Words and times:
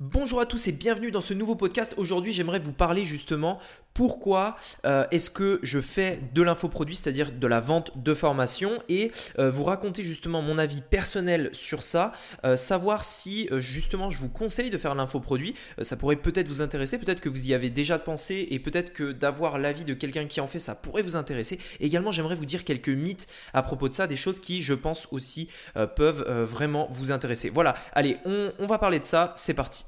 Bonjour 0.00 0.40
à 0.40 0.46
tous 0.46 0.68
et 0.68 0.72
bienvenue 0.72 1.10
dans 1.10 1.20
ce 1.20 1.34
nouveau 1.34 1.56
podcast. 1.56 1.94
Aujourd'hui, 1.96 2.30
j'aimerais 2.30 2.60
vous 2.60 2.70
parler 2.70 3.04
justement 3.04 3.58
pourquoi 3.94 4.54
euh, 4.86 5.04
est-ce 5.10 5.28
que 5.28 5.58
je 5.64 5.80
fais 5.80 6.20
de 6.34 6.40
l'infoproduit, 6.40 6.94
c'est-à-dire 6.94 7.32
de 7.32 7.46
la 7.48 7.58
vente 7.58 8.00
de 8.00 8.14
formation, 8.14 8.80
et 8.88 9.10
euh, 9.40 9.50
vous 9.50 9.64
raconter 9.64 10.04
justement 10.04 10.40
mon 10.40 10.56
avis 10.56 10.82
personnel 10.82 11.50
sur 11.52 11.82
ça, 11.82 12.12
euh, 12.44 12.54
savoir 12.54 13.04
si 13.04 13.48
justement 13.56 14.08
je 14.08 14.18
vous 14.18 14.28
conseille 14.28 14.70
de 14.70 14.78
faire 14.78 14.94
l'infoproduit. 14.94 15.56
ça 15.82 15.96
pourrait 15.96 16.14
peut-être 16.14 16.46
vous 16.46 16.62
intéresser, 16.62 16.96
peut-être 16.98 17.18
que 17.18 17.28
vous 17.28 17.48
y 17.48 17.52
avez 17.52 17.68
déjà 17.68 17.98
pensé, 17.98 18.46
et 18.52 18.60
peut-être 18.60 18.92
que 18.92 19.10
d'avoir 19.10 19.58
l'avis 19.58 19.84
de 19.84 19.94
quelqu'un 19.94 20.26
qui 20.26 20.40
en 20.40 20.46
fait, 20.46 20.60
ça 20.60 20.76
pourrait 20.76 21.02
vous 21.02 21.16
intéresser. 21.16 21.58
également, 21.80 22.12
j'aimerais 22.12 22.36
vous 22.36 22.46
dire 22.46 22.62
quelques 22.62 22.88
mythes 22.88 23.26
à 23.52 23.64
propos 23.64 23.88
de 23.88 23.94
ça, 23.94 24.06
des 24.06 24.14
choses 24.14 24.38
qui, 24.38 24.62
je 24.62 24.74
pense 24.74 25.08
aussi, 25.10 25.48
peuvent 25.96 26.24
vraiment 26.44 26.86
vous 26.92 27.10
intéresser. 27.10 27.50
Voilà, 27.50 27.74
allez, 27.94 28.16
on 28.24 28.66
va 28.68 28.78
parler 28.78 29.00
de 29.00 29.04
ça, 29.04 29.32
c'est 29.34 29.54
parti. 29.54 29.87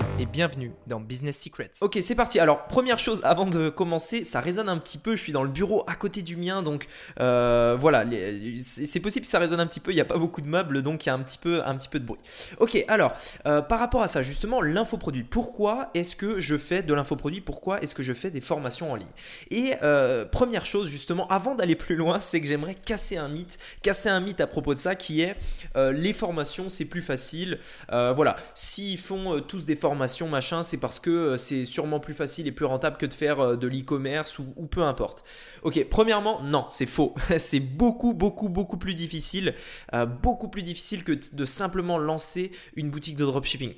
bienvenue 0.25 0.71
dans 0.87 0.99
Business 0.99 1.39
Secrets. 1.39 1.71
Ok, 1.81 1.97
c'est 2.01 2.15
parti. 2.15 2.39
Alors, 2.39 2.65
première 2.65 2.99
chose 2.99 3.21
avant 3.23 3.45
de 3.45 3.69
commencer, 3.69 4.23
ça 4.23 4.39
résonne 4.39 4.69
un 4.69 4.77
petit 4.77 4.97
peu. 4.97 5.15
Je 5.15 5.21
suis 5.21 5.33
dans 5.33 5.43
le 5.43 5.49
bureau 5.49 5.83
à 5.87 5.95
côté 5.95 6.21
du 6.21 6.35
mien, 6.35 6.61
donc 6.61 6.87
euh, 7.19 7.77
voilà, 7.79 8.05
c'est 8.59 8.99
possible 8.99 9.25
que 9.25 9.31
ça 9.31 9.39
résonne 9.39 9.59
un 9.59 9.67
petit 9.67 9.79
peu. 9.79 9.91
Il 9.91 9.95
n'y 9.95 10.01
a 10.01 10.05
pas 10.05 10.17
beaucoup 10.17 10.41
de 10.41 10.47
meubles, 10.47 10.81
donc 10.83 11.05
il 11.05 11.07
y 11.07 11.09
a 11.09 11.13
un 11.13 11.19
petit 11.19 11.37
peu, 11.37 11.63
un 11.65 11.75
petit 11.75 11.87
peu 11.87 11.99
de 11.99 12.05
bruit. 12.05 12.19
Ok, 12.59 12.83
alors, 12.87 13.13
euh, 13.45 13.61
par 13.61 13.79
rapport 13.79 14.03
à 14.03 14.07
ça, 14.07 14.21
justement, 14.21 14.61
l'infoproduit. 14.61 15.23
Pourquoi 15.23 15.89
est-ce 15.93 16.15
que 16.15 16.39
je 16.39 16.57
fais 16.57 16.83
de 16.83 16.93
l'infoproduit? 16.93 17.41
Pourquoi 17.41 17.81
est-ce 17.81 17.95
que 17.95 18.03
je 18.03 18.13
fais 18.13 18.31
des 18.31 18.41
formations 18.41 18.91
en 18.91 18.95
ligne? 18.95 19.07
Et 19.49 19.73
euh, 19.81 20.25
première 20.25 20.65
chose, 20.65 20.89
justement, 20.89 21.27
avant 21.29 21.55
d'aller 21.55 21.75
plus 21.75 21.95
loin, 21.95 22.19
c'est 22.19 22.41
que 22.41 22.47
j'aimerais 22.47 22.75
casser 22.75 23.17
un 23.17 23.29
mythe, 23.29 23.57
casser 23.81 24.09
un 24.09 24.19
mythe 24.19 24.41
à 24.41 24.47
propos 24.47 24.73
de 24.73 24.79
ça 24.79 24.95
qui 24.95 25.21
est 25.21 25.35
les 25.75 26.13
formations, 26.13 26.69
c'est 26.69 26.85
plus 26.85 27.01
facile. 27.01 27.59
Voilà, 27.89 28.35
s'ils 28.55 28.99
font 28.99 29.39
tous 29.41 29.65
des 29.65 29.75
formations, 29.75 30.10
machin, 30.27 30.63
c'est 30.63 30.77
parce 30.77 30.99
que 30.99 31.37
c'est 31.37 31.65
sûrement 31.65 31.99
plus 31.99 32.13
facile 32.13 32.47
et 32.47 32.51
plus 32.51 32.65
rentable 32.65 32.97
que 32.97 33.05
de 33.05 33.13
faire 33.13 33.57
de 33.57 33.67
l'e-commerce 33.67 34.39
ou, 34.39 34.67
peu 34.67 34.83
importe. 34.83 35.23
Ok, 35.63 35.85
premièrement, 35.89 36.41
non, 36.41 36.65
c'est 36.69 36.85
faux. 36.85 37.15
c'est 37.37 37.59
beaucoup, 37.59 38.13
beaucoup, 38.13 38.49
beaucoup 38.49 38.77
plus 38.77 38.95
difficile, 38.95 39.55
beaucoup 40.21 40.49
plus 40.49 40.63
difficile 40.63 41.03
que 41.03 41.13
de 41.35 41.45
simplement 41.45 41.97
lancer 41.97 42.51
une 42.75 42.89
boutique 42.89 43.17
de 43.17 43.25
dropshipping. 43.25 43.73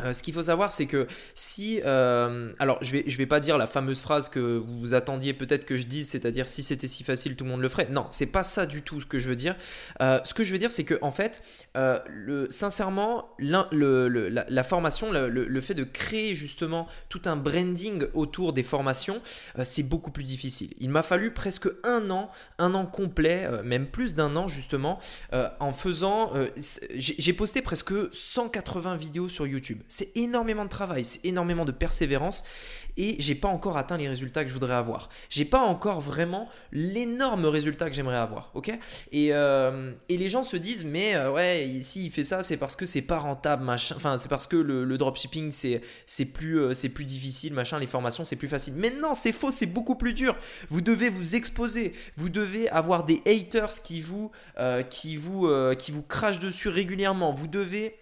Euh, 0.00 0.12
ce 0.12 0.22
qu'il 0.22 0.32
faut 0.32 0.42
savoir, 0.42 0.72
c'est 0.72 0.86
que 0.86 1.06
si, 1.34 1.80
euh, 1.84 2.52
alors 2.58 2.78
je 2.80 2.92
vais, 2.92 3.02
vais 3.02 3.26
pas 3.26 3.40
dire 3.40 3.58
la 3.58 3.66
fameuse 3.66 4.00
phrase 4.00 4.28
que 4.28 4.40
vous 4.40 4.94
attendiez 4.94 5.34
peut-être 5.34 5.66
que 5.66 5.76
je 5.76 5.84
dise, 5.84 6.08
c'est-à-dire 6.08 6.48
si 6.48 6.62
c'était 6.62 6.86
si 6.86 7.04
facile, 7.04 7.36
tout 7.36 7.44
le 7.44 7.50
monde 7.50 7.60
le 7.60 7.68
ferait. 7.68 7.88
Non, 7.90 8.06
c'est 8.10 8.26
pas 8.26 8.42
ça 8.42 8.64
du 8.64 8.82
tout 8.82 9.00
ce 9.00 9.06
que 9.06 9.18
je 9.18 9.28
veux 9.28 9.36
dire. 9.36 9.54
Euh, 10.00 10.18
ce 10.24 10.32
que 10.32 10.44
je 10.44 10.52
veux 10.52 10.58
dire, 10.58 10.70
c'est 10.70 10.84
que 10.84 10.98
en 11.02 11.12
fait, 11.12 11.42
le, 11.74 12.46
sincèrement, 12.50 13.28
la, 13.38 14.64
formation, 14.64 15.12
le, 15.12 15.60
fait 15.60 15.74
de 15.74 15.84
créer 15.84 16.34
justement 16.34 16.88
tout 17.08 17.22
un 17.26 17.36
branding 17.36 18.06
autour 18.14 18.52
des 18.52 18.62
formations, 18.62 19.20
c'est 19.62 19.82
beaucoup 19.82 20.10
plus 20.10 20.24
difficile. 20.24 20.72
Il 20.78 20.88
m'a 20.88 21.02
fallu 21.02 21.32
presque 21.32 21.68
un 21.84 22.10
an, 22.10 22.30
un 22.58 22.74
an 22.74 22.86
complet, 22.86 23.48
même 23.62 23.86
plus 23.86 24.14
d'un 24.14 24.36
an 24.36 24.48
justement, 24.48 24.98
en 25.32 25.72
faisant, 25.72 26.32
j'ai 26.94 27.32
posté 27.32 27.62
presque 27.62 27.92
180 28.12 28.96
vidéos 28.96 29.28
sur 29.28 29.46
YouTube. 29.46 29.81
C'est 29.88 30.16
énormément 30.16 30.64
de 30.64 30.70
travail, 30.70 31.04
c'est 31.04 31.24
énormément 31.24 31.64
de 31.64 31.72
persévérance 31.72 32.44
et 32.96 33.16
j'ai 33.18 33.34
pas 33.34 33.48
encore 33.48 33.76
atteint 33.76 33.96
les 33.96 34.08
résultats 34.08 34.42
que 34.42 34.48
je 34.48 34.54
voudrais 34.54 34.74
avoir. 34.74 35.08
J'ai 35.30 35.44
pas 35.44 35.60
encore 35.60 36.00
vraiment 36.00 36.48
l'énorme 36.72 37.46
résultat 37.46 37.88
que 37.88 37.96
j'aimerais 37.96 38.16
avoir, 38.16 38.50
ok? 38.54 38.70
Et, 39.12 39.28
euh, 39.32 39.92
et, 40.08 40.16
les 40.16 40.28
gens 40.28 40.44
se 40.44 40.56
disent 40.56 40.84
mais 40.84 41.14
euh, 41.14 41.32
ouais 41.32 41.78
si 41.82 42.06
il 42.06 42.10
fait 42.10 42.24
ça 42.24 42.42
c'est 42.42 42.56
parce 42.56 42.76
que 42.76 42.86
c'est 42.86 43.02
pas 43.02 43.18
rentable 43.18 43.64
machin, 43.64 43.94
enfin 43.96 44.16
c'est 44.18 44.28
parce 44.28 44.46
que 44.46 44.56
le, 44.56 44.98
dropshipping 44.98 45.50
c'est 45.50 45.80
c'est 46.06 46.26
plus 46.26 46.60
euh, 46.60 46.74
c'est 46.74 46.90
plus 46.90 47.04
difficile 47.04 47.54
machin, 47.54 47.78
les 47.78 47.86
formations 47.86 48.24
c'est 48.24 48.36
plus 48.36 48.48
facile. 48.48 48.74
Mais 48.76 48.90
non 48.90 49.14
c'est 49.14 49.32
faux, 49.32 49.50
c'est 49.50 49.66
beaucoup 49.66 49.96
plus 49.96 50.12
dur. 50.14 50.36
Vous 50.68 50.80
devez 50.80 51.08
vous 51.08 51.34
exposer, 51.34 51.94
vous 52.16 52.28
devez 52.28 52.68
avoir 52.68 53.04
des 53.04 53.22
haters 53.26 53.82
qui 53.82 54.00
vous 54.00 54.30
qui 54.90 55.16
vous 55.16 55.48
qui 55.78 55.92
vous 55.92 56.02
crachent 56.02 56.38
dessus 56.38 56.68
régulièrement. 56.68 57.32
Vous 57.32 57.46
devez 57.46 57.96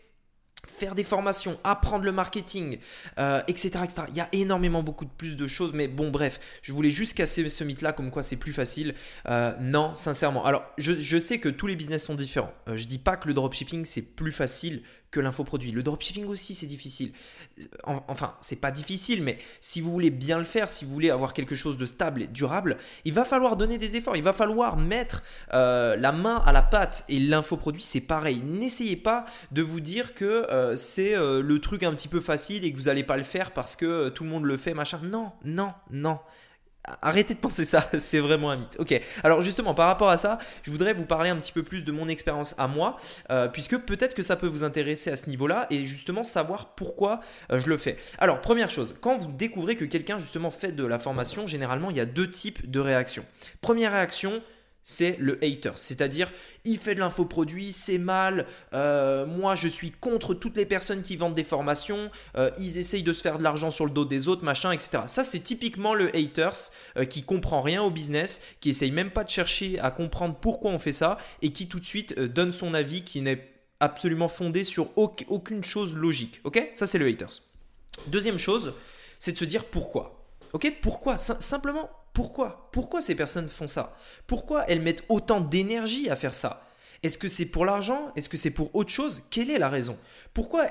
faire 0.67 0.95
des 0.95 1.05
formations, 1.05 1.59
apprendre 1.65 2.05
le 2.05 2.13
marketing, 2.13 2.79
euh, 3.19 3.43
etc., 3.49 3.71
Il 4.09 4.17
y 4.17 4.21
a 4.21 4.29
énormément 4.33 4.83
beaucoup 4.83 5.05
de 5.05 5.11
plus 5.11 5.37
de 5.37 5.47
choses, 5.47 5.73
mais 5.73 5.89
bon, 5.89 6.11
bref, 6.11 6.41
je 6.63 6.73
voulais 6.73 6.91
juste 6.91 7.17
casser 7.17 7.49
ce 7.49 7.65
mythe-là, 7.65 7.93
comme 7.93 8.11
quoi 8.11 8.23
c'est 8.23 8.37
plus 8.37 8.53
facile. 8.53 8.95
Euh, 9.29 9.55
non, 9.61 9.95
sincèrement. 9.95 10.45
Alors, 10.45 10.65
je, 10.79 11.19
sais 11.19 11.39
que 11.39 11.49
tous 11.49 11.67
les 11.67 11.77
business 11.77 12.05
sont 12.05 12.15
différents. 12.15 12.53
Euh, 12.69 12.77
je 12.77 12.87
dis 12.87 12.99
pas 12.99 13.17
que 13.17 13.29
le 13.29 13.35
dropshipping 13.35 13.85
c'est 13.85 14.17
plus 14.17 14.33
facile 14.33 14.83
que 15.11 15.21
l'infoproduit. 15.21 15.73
Le 15.73 15.83
dropshipping 15.83 16.27
aussi, 16.27 16.55
c'est 16.55 16.67
difficile. 16.67 17.13
Enfin, 17.85 18.37
c'est 18.41 18.61
pas 18.61 18.71
difficile, 18.71 19.23
mais 19.23 19.39
si 19.61 19.81
vous 19.81 19.91
voulez 19.91 20.11
bien 20.11 20.39
le 20.39 20.45
faire, 20.45 20.71
si 20.71 20.85
vous 20.85 20.93
voulez 20.93 21.11
avoir 21.11 21.33
quelque 21.33 21.55
chose 21.55 21.77
de 21.77 21.87
stable 21.87 22.23
et 22.23 22.27
durable, 22.27 22.77
il 23.05 23.13
va 23.13 23.25
falloir 23.25 23.57
donner 23.57 23.79
des 23.79 23.97
efforts. 23.97 24.17
Il 24.17 24.23
va 24.23 24.33
falloir 24.33 24.77
mettre 24.77 25.23
euh, 25.53 25.97
la 25.97 26.13
main 26.13 26.43
à 26.47 26.53
la 26.53 26.63
pâte. 26.63 27.05
Et 27.09 27.19
l'infoproduit, 27.19 27.83
c'est 27.83 28.01
pareil. 28.01 28.41
N'essayez 28.45 28.97
pas 28.97 29.27
de 29.51 29.63
vous 29.63 29.81
dire 29.81 30.15
que 30.15 30.25
euh, 30.25 30.77
c'est 30.77 31.17
euh, 31.17 31.43
le 31.43 31.59
truc 31.59 31.83
un 31.83 31.95
petit 31.95 32.09
peu 32.09 32.21
facile 32.21 32.65
et 32.65 32.73
que 32.73 32.77
vous 32.77 32.85
n'allez 32.85 33.05
pas 33.05 33.17
le 33.17 33.25
faire 33.25 33.53
parce 33.53 33.77
que 33.77 34.09
tout 34.11 34.25
le 34.25 34.31
monde 34.31 34.45
le 34.45 34.57
fait, 34.57 34.75
machin. 34.75 35.01
Non, 35.03 35.33
non, 35.45 35.73
non. 35.91 36.21
Arrêtez 37.03 37.35
de 37.35 37.39
penser 37.39 37.65
ça, 37.65 37.89
c'est 37.99 38.21
vraiment 38.21 38.51
un 38.51 38.57
mythe. 38.57 38.77
Ok, 38.79 38.99
alors 39.23 39.43
justement 39.43 39.75
par 39.75 39.87
rapport 39.87 40.09
à 40.09 40.17
ça, 40.17 40.39
je 40.63 40.71
voudrais 40.71 40.95
vous 40.95 41.05
parler 41.05 41.31
un 41.31 41.37
petit 41.37 41.53
peu 41.53 41.63
plus 41.63 41.85
de 41.85 41.93
mon 41.93 42.09
expérience 42.09 42.55
à 42.59 42.69
moi, 42.69 42.97
euh, 43.31 43.49
puisque 43.49 43.77
peut-être 43.79 44.15
que 44.15 44.23
ça 44.23 44.37
peut 44.37 44.47
vous 44.47 44.65
intéresser 44.65 45.11
à 45.11 45.17
ce 45.17 45.29
niveau-là 45.29 45.67
et 45.71 45.85
justement 45.85 46.25
savoir 46.25 46.75
pourquoi 46.75 47.21
euh, 47.53 47.59
je 47.59 47.69
le 47.69 47.77
fais. 47.77 47.97
Alors 48.19 48.41
première 48.41 48.71
chose, 48.71 48.97
quand 49.01 49.19
vous 49.19 49.33
découvrez 49.33 49.77
que 49.77 49.85
quelqu'un 49.85 50.19
justement 50.19 50.51
fait 50.51 50.73
de 50.73 50.85
la 50.87 50.99
formation, 50.99 51.47
généralement 51.47 51.91
il 51.91 51.97
y 51.97 52.01
a 52.01 52.07
deux 52.07 52.31
types 52.31 52.71
de 52.71 52.81
réactions. 52.81 53.25
Première 53.61 53.93
réaction, 53.93 54.43
c'est 54.83 55.17
le 55.19 55.43
hater. 55.45 55.73
C'est-à-dire, 55.77 56.33
il 56.65 56.79
fait 56.79 56.95
de 56.95 57.01
l'infoproduit, 57.01 57.73
c'est 57.73 57.99
mal, 57.99 58.47
euh, 58.73 59.27
moi 59.27 59.55
je 59.55 59.69
suis 59.69 59.91
contre 59.91 60.35
toutes 60.35 60.57
les 60.57 60.67
personnes 60.67 61.03
qui 61.03 61.17
vendent 61.17 61.35
des 61.35 61.45
formations, 61.45 62.11
euh, 62.37 62.51
ils 62.59 62.79
essayent 62.79 63.03
de 63.03 63.13
se 63.13 63.23
faire 63.23 63.39
de 63.39 63.43
l'argent 63.43 63.71
sur 63.71 63.87
le 63.87 63.93
dos 63.93 64.05
des 64.05 64.29
autres, 64.29 64.45
machin, 64.45 64.73
etc. 64.73 65.05
Ça, 65.07 65.25
c'est 65.25 65.41
typiquement 65.41 65.95
le 65.95 66.15
haters 66.17 66.71
euh, 66.97 67.05
qui 67.05 67.23
comprend 67.23 67.63
rien 67.63 67.83
au 67.83 67.91
business, 67.91 68.41
qui 68.61 68.71
essaye 68.71 68.91
même 68.91 69.11
pas 69.11 69.25
de 69.25 69.31
chercher 69.31 69.79
à 69.81 69.91
comprendre 69.91 70.37
pourquoi 70.41 70.71
on 70.71 70.79
fait 70.79 70.93
ça 70.93 71.19
et 71.43 71.53
qui 71.53 71.69
tout 71.69 71.81
de 71.81 71.85
suite 71.85 72.19
donne 72.19 72.53
son 72.53 72.75
avis 72.75 73.03
qui 73.03 73.23
n'est 73.23 73.49
absolument 73.81 74.29
fondé 74.29 74.65
sur 74.65 74.91
aucune 74.97 75.65
chose 75.65 75.95
logique. 75.95 76.41
Ok? 76.45 76.71
Ça, 76.75 76.87
c'est 76.87 76.99
le 76.99 77.07
haters. 77.07 77.43
Deuxième 78.09 78.39
chose, 78.39 78.75
c'est 79.19 79.33
de 79.33 79.39
se 79.39 79.45
dire 79.45 79.65
pourquoi. 79.65 80.27
Ok? 80.53 80.73
Pourquoi? 80.83 81.17
Simplement 81.17 81.91
pourquoi? 82.13 82.69
Pourquoi 82.73 83.01
ces 83.01 83.15
personnes 83.15 83.49
font 83.49 83.67
ça? 83.69 83.97
Pourquoi 84.27 84.65
elles 84.69 84.83
mettent 84.83 85.05
autant 85.09 85.41
d'énergie 85.41 86.11
à 86.11 86.17
faire 86.17 86.35
ça? 86.35 86.67
Est-ce 87.03 87.19
que 87.19 87.29
c'est 87.29 87.47
pour 87.47 87.65
l'argent? 87.65 88.13
Est-ce 88.17 88.29
que 88.29 88.37
c'est 88.37 88.51
pour 88.51 88.75
autre 88.75 88.91
chose? 88.91 89.23
Quelle 89.31 89.51
est 89.51 89.59
la 89.59 89.69
raison? 89.69 89.97
Pourquoi 90.35 90.67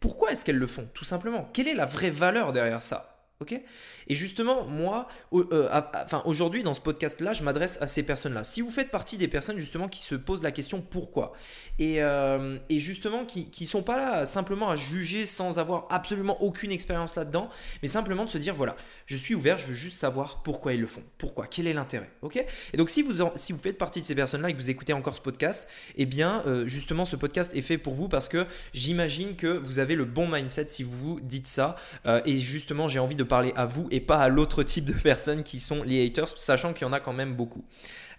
pourquoi 0.00 0.32
est-ce 0.32 0.44
qu'elles 0.44 0.56
le 0.56 0.66
font 0.66 0.88
Tout 0.94 1.04
simplement? 1.04 1.48
Quelle 1.52 1.68
est 1.68 1.74
la 1.74 1.86
vraie 1.86 2.10
valeur 2.10 2.52
derrière 2.52 2.82
ça? 2.82 3.11
Et 3.50 4.14
justement, 4.14 4.64
moi, 4.64 5.08
euh, 5.32 5.68
enfin, 6.04 6.22
aujourd'hui, 6.24 6.62
dans 6.62 6.74
ce 6.74 6.80
podcast-là, 6.80 7.32
je 7.32 7.42
m'adresse 7.42 7.78
à 7.80 7.86
ces 7.86 8.02
personnes-là. 8.02 8.44
Si 8.44 8.60
vous 8.60 8.70
faites 8.70 8.90
partie 8.90 9.16
des 9.16 9.28
personnes 9.28 9.58
justement 9.58 9.88
qui 9.88 10.00
se 10.00 10.14
posent 10.14 10.42
la 10.42 10.50
question 10.50 10.80
pourquoi, 10.80 11.32
et, 11.78 12.02
euh, 12.02 12.58
justement 12.70 13.24
qui 13.24 13.50
ne 13.60 13.66
sont 13.66 13.82
pas 13.82 13.96
là 13.96 14.26
simplement 14.26 14.70
à 14.70 14.76
juger 14.76 15.26
sans 15.26 15.58
avoir 15.58 15.86
absolument 15.90 16.42
aucune 16.42 16.72
expérience 16.72 17.16
là-dedans, 17.16 17.48
mais 17.80 17.88
simplement 17.88 18.24
de 18.24 18.30
se 18.30 18.38
dire 18.38 18.54
voilà, 18.54 18.76
je 19.06 19.16
suis 19.16 19.34
ouvert, 19.34 19.58
je 19.58 19.66
veux 19.66 19.74
juste 19.74 19.98
savoir 19.98 20.42
pourquoi 20.42 20.72
ils 20.72 20.80
le 20.80 20.86
font, 20.86 21.02
pourquoi, 21.18 21.46
quel 21.46 21.66
est 21.66 21.72
l'intérêt, 21.72 22.10
ok? 22.22 22.44
Et 22.72 22.76
donc 22.76 22.90
si 22.90 23.02
vous, 23.02 23.24
si 23.36 23.52
vous 23.52 23.60
faites 23.60 23.78
partie 23.78 24.00
de 24.00 24.06
ces 24.06 24.14
personnes-là 24.14 24.50
et 24.50 24.52
que 24.52 24.58
vous 24.58 24.70
écoutez 24.70 24.92
encore 24.92 25.14
ce 25.14 25.20
podcast, 25.20 25.68
eh 25.96 26.06
bien, 26.06 26.42
euh, 26.46 26.66
justement, 26.66 27.04
ce 27.04 27.16
podcast 27.16 27.54
est 27.54 27.62
fait 27.62 27.78
pour 27.78 27.94
vous 27.94 28.08
parce 28.08 28.28
que 28.28 28.46
j'imagine 28.74 29.36
que 29.36 29.46
vous 29.46 29.78
avez 29.78 29.94
le 29.94 30.04
bon 30.04 30.28
mindset 30.28 30.68
si 30.68 30.82
vous 30.82 30.96
vous 30.96 31.20
dites 31.20 31.46
ça, 31.46 31.76
et 32.24 32.36
justement, 32.38 32.88
j'ai 32.88 32.98
envie 32.98 33.14
de 33.14 33.22
parler 33.32 33.54
à 33.56 33.64
vous 33.64 33.88
et 33.90 34.00
pas 34.00 34.18
à 34.18 34.28
l'autre 34.28 34.62
type 34.62 34.84
de 34.84 34.92
personnes 34.92 35.42
qui 35.42 35.58
sont 35.58 35.82
les 35.84 36.04
haters, 36.04 36.28
sachant 36.28 36.74
qu'il 36.74 36.86
y 36.86 36.90
en 36.90 36.92
a 36.92 37.00
quand 37.00 37.14
même 37.14 37.34
beaucoup. 37.34 37.64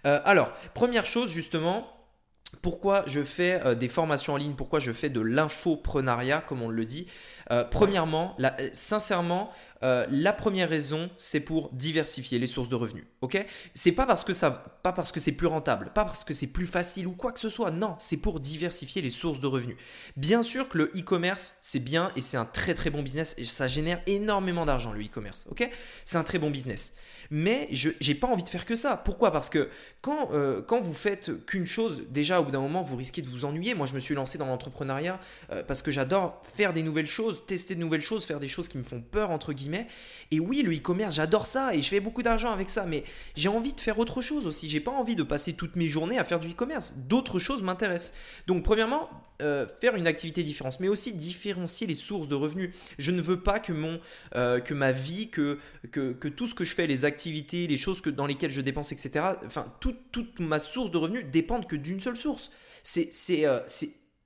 Euh, 0.06 0.20
alors, 0.24 0.52
première 0.74 1.06
chose 1.06 1.30
justement, 1.30 1.86
pourquoi 2.62 3.04
je 3.06 3.22
fais 3.22 3.64
euh, 3.64 3.76
des 3.76 3.88
formations 3.88 4.32
en 4.32 4.36
ligne, 4.36 4.54
pourquoi 4.54 4.80
je 4.80 4.90
fais 4.90 5.10
de 5.10 5.20
l'infoprenariat, 5.20 6.40
comme 6.40 6.62
on 6.62 6.68
le 6.68 6.84
dit? 6.84 7.06
Euh, 7.52 7.62
premièrement, 7.62 8.36
sincèrement, 8.72 9.52
euh, 9.82 10.06
la 10.10 10.32
première 10.32 10.68
raison, 10.68 11.10
c'est 11.16 11.40
pour 11.40 11.70
diversifier 11.72 12.38
les 12.38 12.46
sources 12.46 12.68
de 12.68 12.74
revenus. 12.74 13.04
Ok? 13.20 13.44
C'est 13.74 13.92
pas 13.92 14.06
parce 14.06 14.24
que 14.24 14.32
ça, 14.32 14.50
pas 14.82 14.92
parce 14.92 15.12
que 15.12 15.20
c'est 15.20 15.32
plus 15.32 15.46
rentable, 15.46 15.90
pas 15.94 16.04
parce 16.04 16.24
que 16.24 16.32
c'est 16.32 16.46
plus 16.46 16.66
facile 16.66 17.06
ou 17.06 17.12
quoi 17.12 17.32
que 17.32 17.40
ce 17.40 17.48
soit. 17.48 17.70
Non, 17.70 17.96
c'est 17.98 18.16
pour 18.16 18.40
diversifier 18.40 19.02
les 19.02 19.10
sources 19.10 19.40
de 19.40 19.46
revenus. 19.46 19.76
Bien 20.16 20.42
sûr 20.42 20.68
que 20.68 20.78
le 20.78 20.84
e-commerce, 20.96 21.58
c'est 21.62 21.80
bien 21.80 22.12
et 22.16 22.20
c'est 22.20 22.36
un 22.36 22.46
très 22.46 22.74
très 22.74 22.90
bon 22.90 23.02
business 23.02 23.34
et 23.38 23.44
ça 23.44 23.68
génère 23.68 24.00
énormément 24.06 24.64
d'argent 24.64 24.92
le 24.92 25.04
e-commerce. 25.04 25.46
Ok? 25.50 25.68
C'est 26.04 26.16
un 26.16 26.24
très 26.24 26.38
bon 26.38 26.50
business 26.50 26.94
mais 27.30 27.68
je 27.70 27.90
n'ai 28.06 28.14
pas 28.14 28.26
envie 28.26 28.44
de 28.44 28.48
faire 28.48 28.64
que 28.64 28.74
ça. 28.74 28.96
Pourquoi? 28.96 29.30
Parce 29.32 29.50
que 29.50 29.68
quand, 30.00 30.30
euh, 30.32 30.62
quand 30.62 30.80
vous 30.80 30.94
faites 30.94 31.44
qu'une 31.46 31.66
chose, 31.66 32.04
déjà 32.10 32.40
au 32.40 32.44
bout 32.44 32.50
d'un 32.50 32.60
moment, 32.60 32.82
vous 32.82 32.96
risquez 32.96 33.22
de 33.22 33.28
vous 33.28 33.44
ennuyer. 33.44 33.74
Moi, 33.74 33.86
je 33.86 33.94
me 33.94 34.00
suis 34.00 34.14
lancé 34.14 34.38
dans 34.38 34.46
l'entrepreneuriat 34.46 35.18
euh, 35.50 35.62
parce 35.62 35.82
que 35.82 35.90
j'adore 35.90 36.42
faire 36.54 36.72
des 36.72 36.82
nouvelles 36.82 37.06
choses, 37.06 37.44
tester 37.46 37.74
de 37.74 37.80
nouvelles 37.80 38.00
choses, 38.00 38.24
faire 38.24 38.40
des 38.40 38.48
choses 38.48 38.68
qui 38.68 38.78
me 38.78 38.84
font 38.84 39.00
peur, 39.00 39.30
entre 39.30 39.52
guillemets. 39.52 39.63
Et 40.30 40.40
oui, 40.40 40.62
le 40.62 40.74
e-commerce, 40.74 41.16
j'adore 41.16 41.46
ça 41.46 41.74
et 41.74 41.82
je 41.82 41.88
fais 41.88 42.00
beaucoup 42.00 42.22
d'argent 42.22 42.52
avec 42.52 42.70
ça, 42.70 42.86
mais 42.86 43.04
j'ai 43.36 43.48
envie 43.48 43.72
de 43.72 43.80
faire 43.80 43.98
autre 43.98 44.20
chose 44.20 44.46
aussi. 44.46 44.68
J'ai 44.68 44.80
pas 44.80 44.90
envie 44.90 45.16
de 45.16 45.22
passer 45.22 45.54
toutes 45.54 45.76
mes 45.76 45.86
journées 45.86 46.18
à 46.18 46.24
faire 46.24 46.40
du 46.40 46.50
e-commerce. 46.50 46.94
D'autres 46.96 47.38
choses 47.38 47.62
m'intéressent. 47.62 48.16
Donc, 48.46 48.64
premièrement, 48.64 49.08
euh, 49.42 49.66
faire 49.80 49.96
une 49.96 50.06
activité 50.06 50.42
différente, 50.42 50.78
mais 50.80 50.88
aussi 50.88 51.14
différencier 51.14 51.86
les 51.86 51.94
sources 51.94 52.28
de 52.28 52.34
revenus. 52.34 52.74
Je 52.98 53.10
ne 53.10 53.20
veux 53.20 53.40
pas 53.40 53.60
que, 53.60 53.72
mon, 53.72 54.00
que 54.32 54.74
ma 54.74 54.92
vie, 54.92 55.30
que, 55.30 55.58
que, 55.90 56.28
tout 56.28 56.46
ce 56.46 56.54
que 56.54 56.64
je 56.64 56.74
fais, 56.74 56.86
les 56.86 57.04
activités, 57.04 57.66
les 57.66 57.76
choses 57.76 58.00
que, 58.00 58.10
dans 58.10 58.26
lesquelles 58.26 58.50
je 58.50 58.60
dépense, 58.60 58.92
etc. 58.92 59.24
Enfin, 59.46 59.72
toute 59.80 60.40
ma 60.40 60.58
source 60.58 60.90
de 60.90 60.98
revenus 60.98 61.24
dépendent 61.30 61.66
que 61.66 61.76
d'une 61.76 62.00
seule 62.00 62.16
source. 62.16 62.50
C'est 62.84 63.46
euh, 63.46 63.60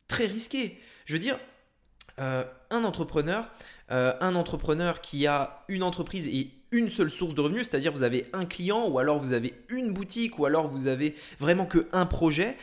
très 0.08 0.26
risqué. 0.26 0.78
Je 1.06 1.12
veux 1.14 1.18
dire, 1.18 1.38
euh, 2.20 2.44
un 2.70 2.84
entrepreneur, 2.84 3.48
euh, 3.90 4.12
un 4.20 4.34
entrepreneur 4.34 5.00
qui 5.00 5.26
a 5.26 5.64
une 5.68 5.82
entreprise 5.82 6.28
et 6.28 6.50
une 6.70 6.90
seule 6.90 7.08
source 7.08 7.34
de 7.34 7.40
revenus, 7.40 7.66
c'est-à-dire 7.68 7.92
vous 7.92 8.02
avez 8.02 8.26
un 8.34 8.44
client 8.44 8.86
ou 8.88 8.98
alors 8.98 9.18
vous 9.18 9.32
avez 9.32 9.54
une 9.70 9.90
boutique 9.90 10.38
ou 10.38 10.44
alors 10.44 10.68
vous 10.68 10.86
avez 10.86 11.14
vraiment 11.40 11.64
que 11.64 11.88
un 11.92 12.04
projet, 12.04 12.58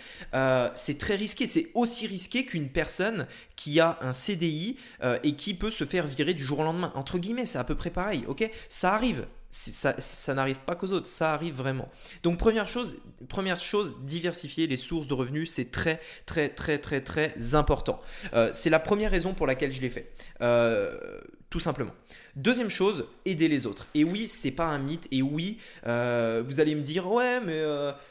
c'est 0.75 0.99
très 0.99 1.15
risqué. 1.15 1.47
C'est 1.47 1.71
aussi 1.73 2.05
risqué 2.05 2.45
qu'une 2.45 2.69
personne 2.69 3.25
qui 3.55 3.79
a 3.79 3.97
un 4.01 4.11
CDI 4.11 4.77
et 5.23 5.35
qui 5.35 5.55
peut 5.55 5.71
se 5.71 5.85
faire 5.85 6.05
virer 6.05 6.35
du 6.35 6.43
jour 6.43 6.59
au 6.59 6.63
lendemain. 6.63 6.91
Entre 6.93 7.17
guillemets, 7.17 7.47
c'est 7.47 7.57
à 7.57 7.63
peu 7.63 7.73
près 7.73 7.89
pareil. 7.89 8.25
Ok, 8.27 8.47
ça 8.69 8.93
arrive 8.93 9.25
ça, 9.55 10.33
n'arrive 10.33 10.59
pas 10.59 10.75
qu'aux 10.75 10.91
autres, 10.91 11.07
ça 11.07 11.33
arrive 11.33 11.55
vraiment. 11.55 11.89
Donc 12.23 12.37
première 12.37 12.67
chose, 12.67 12.97
première 13.29 13.59
chose, 13.59 13.97
diversifier 14.01 14.67
les 14.67 14.77
sources 14.77 15.07
de 15.07 15.13
revenus, 15.13 15.51
c'est 15.51 15.71
très 15.71 16.01
très 16.25 16.49
très 16.49 16.77
très 16.77 17.01
très 17.01 17.55
important. 17.55 18.01
Euh, 18.33 18.49
c'est 18.51 18.69
la 18.69 18.79
première 18.79 19.11
raison 19.11 19.33
pour 19.33 19.47
laquelle 19.47 19.71
je 19.71 19.79
l'ai 19.79 19.89
fait, 19.89 20.11
euh, 20.41 21.21
tout 21.49 21.61
simplement. 21.61 21.93
Deuxième 22.35 22.69
chose, 22.69 23.07
aider 23.23 23.47
les 23.47 23.65
autres. 23.65 23.87
Et 23.93 24.03
oui, 24.03 24.27
c'est 24.27 24.51
pas 24.51 24.65
un 24.65 24.77
mythe. 24.77 25.07
Et 25.11 25.21
oui, 25.21 25.57
euh, 25.87 26.43
vous 26.45 26.59
allez 26.59 26.75
me 26.75 26.81
dire 26.81 27.09
ouais, 27.09 27.39
mais 27.39 27.63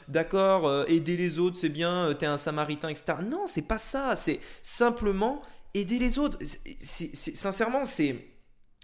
d'accord, 0.07 0.85
aider 0.87 1.15
les 1.15 1.37
autres, 1.37 1.57
c'est 1.57 1.69
bien, 1.69 2.15
t'es 2.17 2.25
un 2.25 2.37
Samaritain, 2.37 2.89
etc. 2.89 3.19
Non, 3.23 3.45
c'est 3.45 3.67
pas 3.67 3.77
ça. 3.77 4.15
C'est 4.15 4.39
simplement 4.63 5.43
aider 5.75 5.99
les 5.99 6.17
autres. 6.17 6.39
sincèrement, 6.79 7.83
c'est 7.83 8.15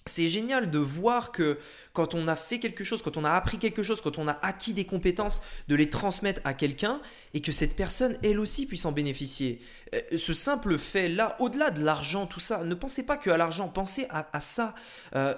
c'est 0.05 0.27
génial 0.27 0.71
de 0.71 0.79
voir 0.79 1.31
que 1.31 1.59
quand 1.93 2.15
on 2.15 2.27
a 2.27 2.35
fait 2.35 2.59
quelque 2.59 2.83
chose, 2.83 3.01
quand 3.01 3.17
on 3.17 3.23
a 3.23 3.31
appris 3.31 3.59
quelque 3.59 3.83
chose, 3.83 4.01
quand 4.01 4.17
on 4.17 4.27
a 4.27 4.37
acquis 4.41 4.73
des 4.73 4.85
compétences, 4.85 5.41
de 5.67 5.75
les 5.75 5.89
transmettre 5.89 6.41
à 6.43 6.53
quelqu'un 6.53 7.01
et 7.33 7.41
que 7.41 7.51
cette 7.51 7.75
personne, 7.75 8.17
elle 8.23 8.39
aussi, 8.39 8.65
puisse 8.65 8.85
en 8.85 8.91
bénéficier. 8.91 9.61
Euh, 9.93 9.99
ce 10.17 10.33
simple 10.33 10.77
fait-là, 10.77 11.35
au-delà 11.39 11.69
de 11.69 11.83
l'argent, 11.83 12.25
tout 12.25 12.39
ça, 12.39 12.63
ne 12.63 12.73
pensez 12.73 13.03
pas 13.03 13.17
que 13.17 13.29
à 13.29 13.37
l'argent, 13.37 13.69
pensez 13.69 14.07
à, 14.09 14.39
ça. 14.39 14.73
Euh, 15.15 15.35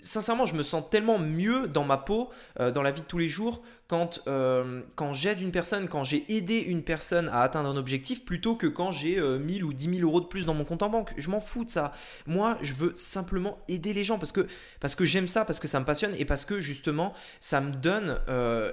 sincèrement, 0.00 0.44
je 0.44 0.54
me 0.54 0.62
sens 0.62 0.84
tellement 0.90 1.18
mieux 1.18 1.66
dans 1.66 1.84
ma 1.84 1.96
peau, 1.96 2.30
euh, 2.60 2.70
dans 2.70 2.82
la 2.82 2.90
vie 2.90 3.00
de 3.00 3.06
tous 3.06 3.18
les 3.18 3.28
jours, 3.28 3.62
quand, 3.92 4.22
euh, 4.26 4.80
quand 4.94 5.12
j'aide 5.12 5.42
une 5.42 5.50
personne, 5.50 5.86
quand 5.86 6.02
j'ai 6.02 6.24
aidé 6.34 6.60
une 6.60 6.82
personne 6.82 7.28
à 7.28 7.42
atteindre 7.42 7.68
un 7.68 7.76
objectif, 7.76 8.24
plutôt 8.24 8.56
que 8.56 8.66
quand 8.66 8.90
j'ai 8.90 9.20
1000 9.20 9.62
euh, 9.62 9.66
ou 9.66 9.74
10 9.74 9.96
000 9.96 10.08
euros 10.08 10.22
de 10.22 10.24
plus 10.24 10.46
dans 10.46 10.54
mon 10.54 10.64
compte 10.64 10.82
en 10.82 10.88
banque. 10.88 11.12
Je 11.18 11.28
m'en 11.28 11.42
fous 11.42 11.66
de 11.66 11.70
ça. 11.70 11.92
Moi, 12.26 12.56
je 12.62 12.72
veux 12.72 12.94
simplement 12.94 13.58
aider 13.68 13.92
les 13.92 14.02
gens 14.02 14.18
parce 14.18 14.32
que, 14.32 14.46
parce 14.80 14.94
que 14.94 15.04
j'aime 15.04 15.28
ça, 15.28 15.44
parce 15.44 15.60
que 15.60 15.68
ça 15.68 15.78
me 15.78 15.84
passionne 15.84 16.14
et 16.16 16.24
parce 16.24 16.46
que 16.46 16.58
justement, 16.58 17.12
ça 17.38 17.60
me 17.60 17.70
donne, 17.72 18.18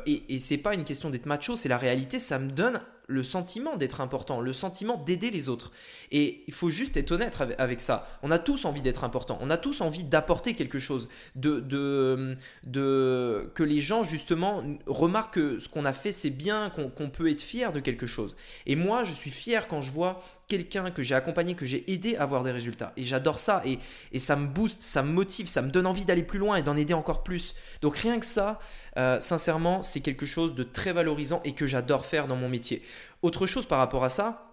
et, 0.05 0.23
et 0.33 0.37
c'est 0.37 0.57
pas 0.57 0.73
une 0.73 0.85
question 0.85 1.09
d'être 1.09 1.25
macho, 1.25 1.57
c'est 1.57 1.67
la 1.67 1.77
réalité, 1.77 2.17
ça 2.17 2.39
me 2.39 2.49
donne 2.49 2.79
le 3.09 3.23
sentiment 3.23 3.75
d'être 3.75 4.01
important, 4.01 4.39
le 4.39 4.53
sentiment 4.53 4.95
d'aider 5.03 5.31
les 5.31 5.49
autres. 5.49 5.71
Et 6.11 6.43
il 6.47 6.53
faut 6.53 6.69
juste 6.69 6.95
être 6.95 7.11
honnête 7.11 7.37
avec 7.57 7.81
ça. 7.81 8.07
On 8.21 8.29
a 8.29 8.37
tous 8.37 8.65
envie 8.65 8.83
d'être 8.83 9.03
important, 9.03 9.39
on 9.41 9.49
a 9.49 9.57
tous 9.57 9.81
envie 9.81 10.03
d'apporter 10.03 10.53
quelque 10.53 10.77
chose, 10.77 11.09
de, 11.35 11.59
de, 11.59 12.37
de, 12.65 13.51
que 13.55 13.63
les 13.63 13.81
gens 13.81 14.03
justement 14.03 14.63
remarquent 15.09 15.33
que 15.33 15.59
ce 15.59 15.67
qu'on 15.67 15.85
a 15.85 15.93
fait 15.93 16.11
c'est 16.11 16.29
bien, 16.29 16.69
qu'on 16.69 17.09
peut 17.09 17.29
être 17.29 17.41
fier 17.41 17.71
de 17.71 17.79
quelque 17.79 18.05
chose. 18.05 18.35
Et 18.65 18.75
moi, 18.75 19.03
je 19.03 19.11
suis 19.11 19.29
fier 19.29 19.67
quand 19.67 19.81
je 19.81 19.91
vois 19.91 20.21
quelqu'un 20.47 20.91
que 20.91 21.03
j'ai 21.03 21.15
accompagné, 21.15 21.55
que 21.55 21.65
j'ai 21.65 21.91
aidé 21.91 22.15
à 22.15 22.23
avoir 22.23 22.43
des 22.43 22.51
résultats. 22.51 22.93
Et 22.97 23.03
j'adore 23.03 23.39
ça. 23.39 23.61
Et, 23.65 23.79
et, 24.11 24.19
ça 24.19 24.35
me 24.35 24.47
booste, 24.47 24.81
ça 24.81 25.03
me 25.03 25.11
motive, 25.11 25.47
ça 25.47 25.61
me 25.61 25.69
donne 25.69 25.85
envie 25.85 26.05
d'aller 26.05 26.23
plus 26.23 26.39
loin 26.39 26.55
et 26.55 26.63
d'en 26.63 26.75
aider 26.75 26.93
encore 26.93 27.23
plus. 27.23 27.55
Donc 27.81 27.97
rien 27.97 28.19
que 28.19 28.25
ça, 28.25 28.59
euh, 28.97 29.19
sincèrement, 29.19 29.83
c'est 29.83 30.01
quelque 30.01 30.25
chose 30.25 30.55
de 30.55 30.63
très 30.63 30.93
valorisant 30.93 31.41
et 31.45 31.53
que 31.53 31.67
j'adore 31.67 32.05
faire 32.05 32.27
dans 32.27 32.35
mon 32.35 32.49
métier. 32.49 32.81
Autre 33.21 33.45
chose 33.45 33.65
par 33.65 33.77
rapport 33.77 34.03
à 34.03 34.09
ça, 34.09 34.48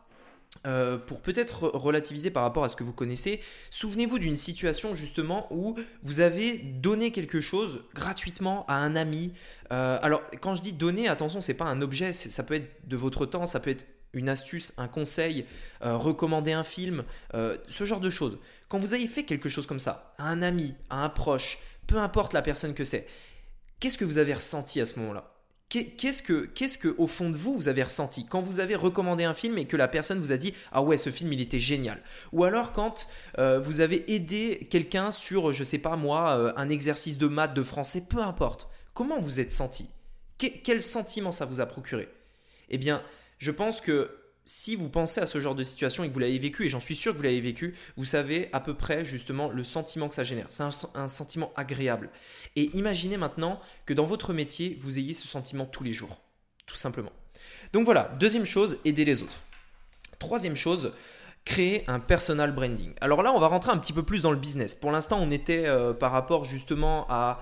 euh, 0.67 0.99
pour 0.99 1.21
peut-être 1.21 1.65
relativiser 1.69 2.31
par 2.31 2.43
rapport 2.43 2.65
à 2.65 2.69
ce 2.69 2.77
que 2.77 2.85
vous 2.85 2.93
connaissez, 2.93 3.41
souvenez-vous 3.71 4.19
d'une 4.19 4.37
situation 4.37 4.95
justement 4.95 5.47
où 5.51 5.77
vous 6.03 6.21
avez 6.21 6.59
donné 6.59 7.11
quelque 7.11 7.41
chose 7.41 7.83
gratuitement 7.95 8.65
à 8.69 8.77
un 8.77 8.97
ami. 8.97 9.33
Euh, 9.73 9.99
alors 10.03 10.23
quand 10.41 10.55
je 10.55 10.63
dis 10.63 10.73
donner, 10.73 11.09
attention, 11.09 11.41
c'est 11.41 11.55
pas 11.55 11.67
un 11.67 11.83
objet, 11.83 12.13
ça 12.13 12.43
peut 12.43 12.55
être 12.55 12.89
de 12.89 12.97
votre 12.97 13.27
temps, 13.27 13.47
ça 13.47 13.61
peut 13.61 13.71
être 13.71 13.87
une 14.13 14.29
astuce, 14.31 14.73
un 14.79 14.89
conseil, 14.89 15.45
recommander 15.83 16.53
un 16.53 16.63
film, 16.63 17.05
ce 17.35 17.85
genre 17.85 18.01
de 18.01 18.09
choses. 18.09 18.39
Quand 18.69 18.79
vous 18.79 18.95
avez 18.95 19.07
fait 19.07 19.25
quelque 19.25 19.51
chose 19.51 19.67
comme 19.67 19.81
ça 19.81 20.15
à 20.17 20.29
un 20.29 20.41
ami, 20.41 20.75
à 20.89 21.05
un 21.05 21.11
proche, 21.11 21.59
peu 21.87 21.99
importe 21.99 22.33
la 22.33 22.41
personne 22.41 22.73
que 22.73 22.85
c'est, 22.85 23.07
Qu'est-ce 23.79 23.99
que 23.99 24.07
vous 24.07 24.19
avez 24.19 24.33
ressenti 24.33 24.81
à 24.81 24.87
ce 24.87 24.99
moment-là? 25.01 25.36
Qu'est-ce 25.69 26.23
que, 26.23 26.45
qu'est-ce 26.45 26.79
que, 26.79 26.95
au 26.97 27.09
fond 27.09 27.29
de 27.29 27.37
vous, 27.37 27.57
vous 27.57 27.67
avez 27.67 27.83
ressenti 27.83 28.25
quand 28.25 28.41
vous 28.41 28.61
avez 28.61 28.77
recommandé 28.77 29.25
un 29.25 29.35
film 29.35 29.59
et 29.59 29.67
que 29.67 29.77
la 29.77 29.89
personne 29.89 30.21
vous 30.21 30.31
a 30.31 30.37
dit 30.37 30.55
Ah 30.71 30.81
ouais, 30.81 30.97
ce 30.97 31.11
film, 31.11 31.33
il 31.33 31.41
était 31.41 31.59
génial. 31.59 32.01
Ou 32.33 32.45
alors 32.45 32.73
quand 32.73 33.09
euh, 33.39 33.59
vous 33.59 33.81
avez 33.81 34.11
aidé 34.13 34.69
quelqu'un 34.71 35.11
sur, 35.11 35.53
je 35.53 35.65
sais 35.65 35.79
pas 35.79 35.97
moi, 35.97 36.39
euh, 36.39 36.53
un 36.57 36.69
exercice 36.69 37.19
de 37.19 37.27
maths, 37.27 37.53
de 37.53 37.65
français, 37.65 38.05
peu 38.09 38.21
importe. 38.21 38.69
Comment 38.95 39.21
vous 39.21 39.41
êtes 39.41 39.53
senti? 39.53 39.91
Quel 40.39 40.83
sentiment 40.83 41.33
ça 41.33 41.47
vous 41.47 41.61
a 41.61 41.67
procuré? 41.67 42.09
Eh 42.69 42.79
bien, 42.79 43.03
je 43.39 43.51
pense 43.51 43.81
que 43.81 44.11
si 44.47 44.77
vous 44.77 44.89
pensez 44.89 45.21
à 45.21 45.27
ce 45.27 45.41
genre 45.41 45.57
de 45.57 45.65
situation 45.65 46.05
et 46.05 46.09
que 46.09 46.13
vous 46.15 46.21
l'avez 46.21 46.39
vécu, 46.39 46.65
et 46.65 46.69
j'en 46.69 46.81
suis 46.81 46.95
sûr 46.95 47.13
que 47.13 47.17
vous 47.17 47.25
l'avez 47.25 47.41
vécu, 47.41 47.75
vous 47.97 48.05
savez 48.05 48.49
à 48.53 48.61
peu 48.61 48.75
près 48.75 49.05
justement 49.05 49.51
le 49.51 49.65
sentiment 49.65 50.09
que 50.09 50.15
ça 50.15 50.23
génère. 50.23 50.47
C'est 50.51 50.63
un, 50.63 51.09
sentiment 51.09 51.53
agréable. 51.57 52.11
Et 52.55 52.71
imaginez 52.77 53.17
maintenant 53.17 53.61
que 53.87 53.93
dans 53.93 54.07
votre 54.07 54.33
métier, 54.33 54.79
vous 54.81 54.99
ayez 54.99 55.15
ce 55.15 55.27
sentiment 55.27 55.67
tous 55.67 55.83
les 55.83 55.93
jours. 55.93 56.17
Tout 56.65 56.77
simplement. 56.77 57.13
Donc 57.73 57.85
voilà, 57.85 58.15
deuxième 58.21 58.45
chose, 58.45 58.79
aider 58.85 59.05
les 59.05 59.23
autres. 59.23 59.43
Troisième 60.21 60.57
chose, 60.57 60.93
créer 61.47 61.85
un 61.87 62.01
personal 62.01 62.53
branding. 62.53 62.93
Alors 63.01 63.23
là, 63.23 63.33
on 63.33 63.39
va 63.39 63.47
rentrer 63.47 63.71
un 63.71 63.79
petit 63.79 63.93
peu 63.93 64.03
plus 64.03 64.21
dans 64.21 64.33
le 64.33 64.37
business. 64.37 64.75
Pour 64.75 64.91
l'instant, 64.91 65.19
on 65.23 65.31
était 65.31 65.67
euh, 65.67 65.95
par 65.95 66.11
rapport 66.11 66.45
justement 66.45 67.07
à, 67.09 67.41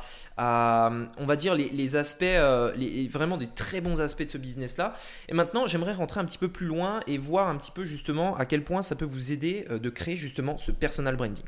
on 1.18 1.24
va 1.24 1.36
dire, 1.36 1.54
les, 1.54 1.96
aspects, 1.96 2.22
euh, 2.22 2.70
les, 2.76 3.08
vraiment 3.08 3.38
des 3.38 3.48
très 3.48 3.80
bons 3.80 4.02
aspects 4.02 4.24
de 4.24 4.30
ce 4.30 4.36
business-là. 4.36 4.92
Et 5.30 5.34
maintenant, 5.34 5.66
j'aimerais 5.66 5.94
rentrer 5.94 6.20
un 6.20 6.26
petit 6.26 6.36
peu 6.36 6.48
plus 6.48 6.66
loin 6.66 7.00
et 7.06 7.16
voir 7.16 7.48
un 7.48 7.56
petit 7.56 7.70
peu 7.70 7.84
justement 7.84 8.36
à 8.36 8.44
quel 8.44 8.62
point 8.62 8.82
ça 8.82 8.94
peut 8.94 9.06
vous 9.06 9.32
aider 9.32 9.64
euh, 9.70 9.78
de 9.78 9.88
créer 9.88 10.16
justement 10.16 10.58
ce 10.58 10.70
personal 10.70 11.16
branding. 11.16 11.44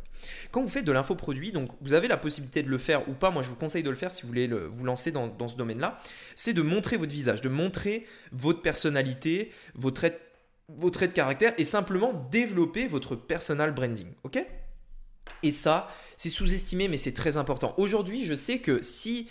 Quand 0.50 0.62
vous 0.62 0.70
faites 0.70 0.86
de 0.86 0.92
l'infoproduit, 0.92 1.52
donc 1.52 1.68
vous 1.82 1.92
avez 1.92 2.08
la 2.08 2.16
possibilité 2.16 2.62
de 2.62 2.70
le 2.70 2.78
faire 2.78 3.06
ou 3.06 3.12
pas, 3.12 3.30
moi 3.30 3.42
je 3.42 3.50
vous 3.50 3.54
conseille 3.54 3.82
de 3.82 3.90
le 3.90 3.96
faire 3.96 4.10
si 4.10 4.22
vous 4.22 4.28
voulez 4.28 4.48
vous 4.48 4.84
lancer 4.84 5.12
dans, 5.12 5.28
dans 5.28 5.46
ce 5.46 5.56
domaine-là, 5.56 6.00
c'est 6.34 6.54
de 6.54 6.62
montrer 6.62 6.96
votre 6.96 7.12
visage, 7.12 7.42
de 7.42 7.50
montrer 7.50 8.06
votre 8.32 8.62
personnalité, 8.62 9.52
vos 9.74 9.90
traits 9.90 10.25
vos 10.68 10.90
traits 10.90 11.10
de 11.10 11.14
caractère 11.14 11.54
et 11.58 11.64
simplement 11.64 12.12
développer 12.30 12.86
votre 12.88 13.16
personal 13.16 13.72
branding. 13.72 14.08
Ok? 14.24 14.44
Et 15.42 15.50
ça, 15.50 15.88
c'est 16.16 16.30
sous-estimé, 16.30 16.88
mais 16.88 16.96
c'est 16.96 17.12
très 17.12 17.36
important. 17.36 17.74
Aujourd'hui, 17.76 18.24
je 18.24 18.34
sais 18.34 18.58
que 18.58 18.82
si 18.82 19.28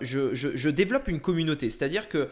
je, 0.00 0.34
je, 0.34 0.68
développe 0.70 1.08
une 1.08 1.20
communauté. 1.20 1.70
C'est-à-dire 1.70 2.08
que 2.08 2.28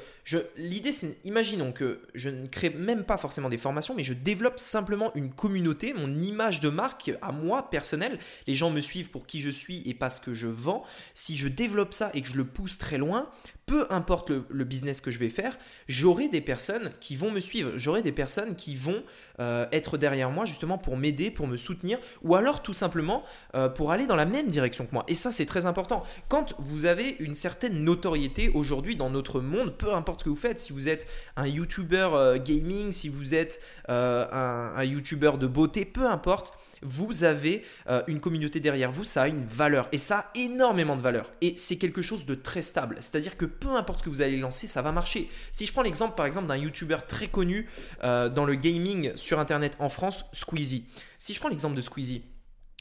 l'idée, 0.57 0.93
c'est, 0.93 1.19
imaginons 1.25 1.73
que 1.73 2.01
je 2.15 2.31
ne 2.31 2.47
crée 2.47 2.71
même 2.71 3.05
pas 3.05 3.17
forcément 3.17 3.49
des 3.49 3.59
formations, 3.59 3.95
mais 3.95 4.05
je 4.05 4.15
développe 4.15 4.59
simplement 4.59 5.13
une 5.15 5.31
communauté, 5.31 5.93
mon 5.95 6.15
image 6.15 6.61
de 6.61 6.69
marque 6.69 7.13
à 7.23 7.33
moi, 7.33 7.71
personnelle. 7.71 8.19
Les 8.47 8.55
gens 8.55 8.71
me 8.71 8.81
suivent 8.81 9.11
pour 9.11 9.27
qui 9.27 9.41
je 9.41 9.51
suis 9.51 9.83
et 9.87 9.95
parce 9.95 10.21
que 10.21 10.35
je 10.35 10.47
vends. 10.47 10.85
Si 11.13 11.37
je 11.37 11.49
développe 11.49 11.95
ça 11.95 12.11
et 12.15 12.23
que 12.23 12.29
je 12.29 12.37
le 12.37 12.45
pousse 12.45 12.79
très 12.79 12.99
loin, 12.99 13.29
peu 13.67 13.87
importe 13.91 14.31
le, 14.31 14.65
business 14.65 15.01
que 15.01 15.11
je 15.11 15.19
vais 15.19 15.31
faire, 15.31 15.59
j'aurai 15.89 16.29
des 16.29 16.41
personnes 16.41 16.91
qui 17.01 17.17
vont 17.17 17.31
me 17.31 17.41
suivre, 17.41 17.73
j'aurai 17.77 18.03
des 18.03 18.13
personnes 18.13 18.57
qui 18.57 18.77
vont 18.77 19.03
euh, 19.41 19.67
être 19.73 19.97
derrière 19.97 20.31
moi 20.31 20.45
justement 20.45 20.79
pour 20.79 20.97
m'aider, 20.97 21.31
pour 21.31 21.47
me 21.47 21.57
soutenir, 21.57 21.99
ou 22.23 22.35
alors 22.35 22.63
tout 22.63 22.75
simplement 22.75 23.25
euh, 23.55 23.69
pour 23.69 23.91
aller 23.91 24.07
dans 24.07 24.17
la 24.17 24.27
même 24.27 24.49
direction 24.49 24.87
que 24.87 24.93
moi. 24.93 25.05
Et 25.09 25.15
ça, 25.15 25.33
c'est 25.33 25.47
très 25.47 25.67
important. 25.67 26.03
Quand 26.29 26.55
vous 26.59 26.85
avez 26.85 27.17
une 27.21 27.34
certaine 27.35 27.85
notoriété 27.85 28.51
aujourd'hui 28.51 28.97
dans 28.97 29.11
notre 29.11 29.41
monde, 29.41 29.77
peu 29.77 29.95
importe 29.95 30.21
ce 30.21 30.25
que 30.25 30.31
vous 30.31 30.37
faites, 30.37 30.59
si 30.59 30.73
vous 30.73 30.89
êtes 30.89 31.07
un 31.37 31.47
YouTuber 31.47 32.11
euh, 32.13 32.39
gaming, 32.39 32.93
si 32.93 33.09
vous 33.09 33.35
êtes 33.35 33.61
un, 33.89 34.73
un 34.77 34.85
YouTuber 34.85 35.33
de 35.39 35.47
beauté, 35.47 35.85
peu 35.85 36.07
importe, 36.07 36.55
vous 36.85 37.25
avez 37.25 37.65
euh, 37.89 38.03
une 38.07 38.21
communauté 38.21 38.61
derrière 38.61 38.93
vous, 38.93 39.05
ça 39.05 39.23
a 39.23 39.29
une 39.29 39.45
valeur 39.47 39.89
et 39.91 39.99
ça 39.99 40.19
a 40.19 40.31
énormément 40.39 40.97
de 40.97 41.03
valeur. 41.03 41.33
Et 41.41 41.57
c'est 41.57 41.77
quelque 41.77 42.03
chose 42.03 42.27
de 42.27 42.35
très 42.35 42.63
stable. 42.63 42.97
C'est-à-dire 43.01 43.37
que 43.37 43.47
peu 43.47 43.71
importe 43.71 44.01
ce 44.01 44.05
que 44.05 44.11
vous 44.11 44.23
allez 44.23 44.37
lancer, 44.37 44.67
ça 44.67 44.83
va 44.83 44.93
marcher. 44.93 45.29
Si 45.51 45.67
je 45.67 45.73
prends 45.73 45.83
l'exemple 45.83 46.15
par 46.15 46.27
exemple 46.27 46.47
d'un 46.47 46.57
YouTuber 46.57 46.99
très 47.09 47.29
connu 47.29 47.69
euh, 48.05 48.29
dans 48.29 48.45
le 48.45 48.55
gaming 48.55 49.13
sur 49.17 49.41
Internet 49.41 49.77
en 49.81 49.89
France, 49.89 50.27
Squeezie. 50.33 50.87
Si 51.19 51.33
je 51.33 51.41
prends 51.41 51.49
l'exemple 51.49 51.75
de 51.75 51.81
Squeezie, 51.81 52.25